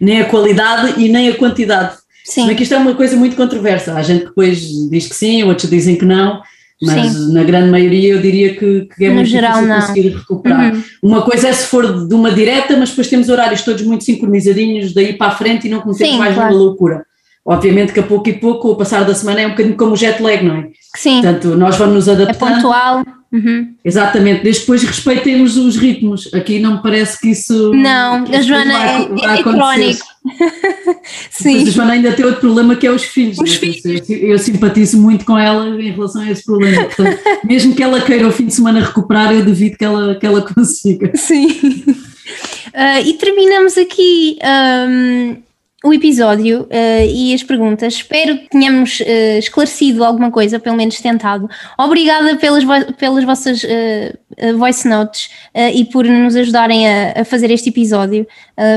nem 0.00 0.20
a 0.20 0.24
qualidade 0.26 1.00
e 1.02 1.08
nem 1.08 1.28
a 1.28 1.36
quantidade. 1.36 1.96
Sim. 2.24 2.46
Mas 2.46 2.56
que 2.56 2.62
isto 2.62 2.74
é 2.74 2.78
uma 2.78 2.94
coisa 2.94 3.16
muito 3.16 3.36
controversa. 3.36 3.94
Há 3.94 4.02
gente 4.02 4.20
que 4.20 4.28
depois 4.28 4.58
diz 4.90 5.06
que 5.06 5.14
sim, 5.14 5.42
outros 5.44 5.68
dizem 5.68 5.96
que 5.96 6.04
não. 6.04 6.40
mas 6.80 7.12
Sim. 7.12 7.32
na 7.32 7.42
grande 7.42 7.70
maioria 7.70 8.14
eu 8.14 8.20
diria 8.22 8.54
que, 8.54 8.88
que 8.96 9.04
é 9.04 9.08
no 9.08 9.16
muito 9.16 9.28
geral, 9.28 9.52
difícil 9.52 9.68
não. 9.68 9.80
conseguir 9.80 10.08
recuperar. 10.08 10.74
Uhum. 10.74 10.82
Uma 11.02 11.22
coisa 11.22 11.48
é 11.48 11.52
se 11.52 11.66
for 11.66 12.06
de 12.06 12.14
uma 12.14 12.30
direta, 12.30 12.76
mas 12.76 12.90
depois 12.90 13.08
temos 13.08 13.28
horários 13.28 13.62
todos 13.62 13.82
muito 13.82 14.04
sincronizadinhos 14.04 14.94
daí 14.94 15.12
para 15.12 15.28
a 15.28 15.36
frente 15.36 15.66
e 15.66 15.70
não 15.70 15.80
cometemos 15.80 16.16
mais 16.16 16.34
claro. 16.34 16.54
uma 16.54 16.62
loucura. 16.62 17.04
Obviamente 17.44 17.92
que 17.92 18.00
a 18.00 18.02
pouco 18.02 18.26
e 18.28 18.32
pouco, 18.32 18.70
o 18.70 18.76
passar 18.76 19.04
da 19.04 19.14
semana 19.14 19.42
é 19.42 19.46
um 19.46 19.50
bocadinho 19.50 19.76
como 19.76 19.92
o 19.92 19.96
jet 19.96 20.22
lag, 20.22 20.42
não 20.42 20.56
é? 20.56 20.68
Sim. 20.94 21.22
Portanto, 21.22 21.56
nós 21.56 21.76
vamos 21.76 21.94
nos 21.94 22.08
adaptar. 22.08 22.52
É 22.52 22.54
pontual. 22.54 23.04
Uhum. 23.34 23.74
Exatamente, 23.84 24.44
desde 24.44 24.60
depois 24.60 24.84
respeitemos 24.84 25.56
os 25.56 25.76
ritmos. 25.76 26.32
Aqui 26.32 26.60
não 26.60 26.74
me 26.76 26.82
parece 26.82 27.18
que 27.20 27.30
isso. 27.30 27.74
Não, 27.74 28.24
a 28.32 28.40
Joana 28.40 28.72
vai, 28.72 29.02
é, 29.02 29.08
vai 29.08 29.38
é 29.40 29.42
crónico. 29.42 30.06
Sim. 31.30 31.54
Depois 31.54 31.68
a 31.68 31.72
Joana 31.72 31.92
ainda 31.94 32.12
tem 32.12 32.24
outro 32.24 32.40
problema 32.40 32.76
que 32.76 32.86
é 32.86 32.92
os 32.92 33.02
filhos. 33.02 33.36
Os 33.40 33.50
né? 33.50 33.58
filhos. 33.58 34.08
Eu, 34.08 34.16
eu, 34.18 34.38
simpatizo 34.38 35.00
muito 35.00 35.24
com 35.24 35.36
ela 35.36 35.66
em 35.68 35.90
relação 35.90 36.22
a 36.22 36.30
esse 36.30 36.44
problema. 36.44 36.84
Portanto, 36.84 37.18
mesmo 37.44 37.74
que 37.74 37.82
ela 37.82 38.00
queira 38.00 38.28
o 38.28 38.32
fim 38.32 38.46
de 38.46 38.54
semana 38.54 38.78
recuperar, 38.80 39.32
eu 39.32 39.44
duvido 39.44 39.76
que 39.76 39.84
ela, 39.84 40.14
que 40.14 40.24
ela 40.24 40.40
consiga. 40.40 41.10
Sim. 41.16 41.48
Uh, 41.48 43.02
e 43.04 43.14
terminamos 43.14 43.76
aqui. 43.76 44.38
Um 44.44 45.42
o 45.84 45.92
episódio 45.92 46.62
uh, 46.62 47.06
e 47.06 47.34
as 47.34 47.42
perguntas. 47.42 47.94
Espero 47.94 48.38
que 48.38 48.48
tenhamos 48.48 49.00
uh, 49.00 49.38
esclarecido 49.38 50.02
alguma 50.02 50.30
coisa, 50.30 50.58
pelo 50.58 50.76
menos 50.76 50.98
tentado. 50.98 51.48
Obrigada 51.78 52.36
pelas, 52.36 52.64
vo 52.64 52.92
pelas 52.94 53.22
vossas 53.22 53.62
uh, 53.62 54.58
voice 54.58 54.88
notes 54.88 55.30
e 55.74 55.84
por 55.84 56.04
nos 56.06 56.34
ajudarem 56.34 56.88
a, 56.88 57.20
a 57.20 57.24
fazer 57.24 57.52
este 57.52 57.68
episódio. 57.68 58.26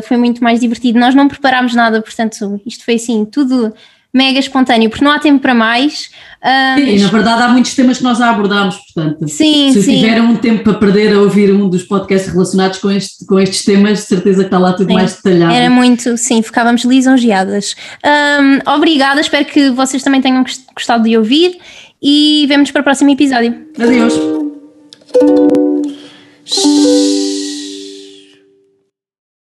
foi 0.03 0.15
muito 0.15 0.43
mais 0.43 0.59
divertido. 0.59 0.99
Nós 0.99 1.15
não 1.15 1.27
preparámos 1.27 1.73
nada, 1.73 1.99
portanto, 1.99 2.61
isto 2.63 2.85
foi 2.85 2.95
assim, 2.95 3.25
tudo 3.25 3.73
mega 4.13 4.39
espontâneo, 4.39 4.89
porque 4.89 5.03
não 5.03 5.11
há 5.11 5.19
tempo 5.19 5.39
para 5.39 5.53
mais. 5.53 6.09
Um, 6.43 6.79
e 6.79 6.99
na 6.99 7.07
verdade 7.07 7.41
há 7.41 7.47
muitos 7.49 7.73
temas 7.73 7.97
que 7.97 8.03
nós 8.03 8.17
já 8.17 8.29
abordámos, 8.29 8.75
portanto, 8.75 9.27
sim, 9.27 9.71
se 9.73 9.81
sim. 9.81 9.95
tiveram 9.95 10.25
um 10.31 10.35
tempo 10.35 10.63
para 10.63 10.75
perder 10.75 11.13
a 11.13 11.19
ouvir 11.19 11.51
um 11.51 11.67
dos 11.67 11.83
podcasts 11.83 12.31
relacionados 12.31 12.77
com, 12.79 12.91
este, 12.91 13.25
com 13.25 13.39
estes 13.39 13.65
temas, 13.65 13.99
de 13.99 14.05
certeza 14.05 14.39
que 14.39 14.47
está 14.47 14.59
lá 14.59 14.73
tudo 14.73 14.87
sim, 14.87 14.93
mais 14.93 15.15
detalhado. 15.15 15.53
Era 15.53 15.69
muito, 15.69 16.17
sim, 16.17 16.41
ficávamos 16.41 16.83
lisonjeadas. 16.83 17.75
Um, 18.05 18.71
obrigada, 18.71 19.19
espero 19.19 19.45
que 19.45 19.69
vocês 19.71 20.03
também 20.03 20.21
tenham 20.21 20.43
gostado 20.73 21.03
de 21.03 21.17
ouvir 21.17 21.57
e 22.01 22.45
vemos 22.47 22.71
para 22.71 22.81
o 22.81 22.83
próximo 22.83 23.09
episódio. 23.09 23.55
Adeus. 23.79 24.13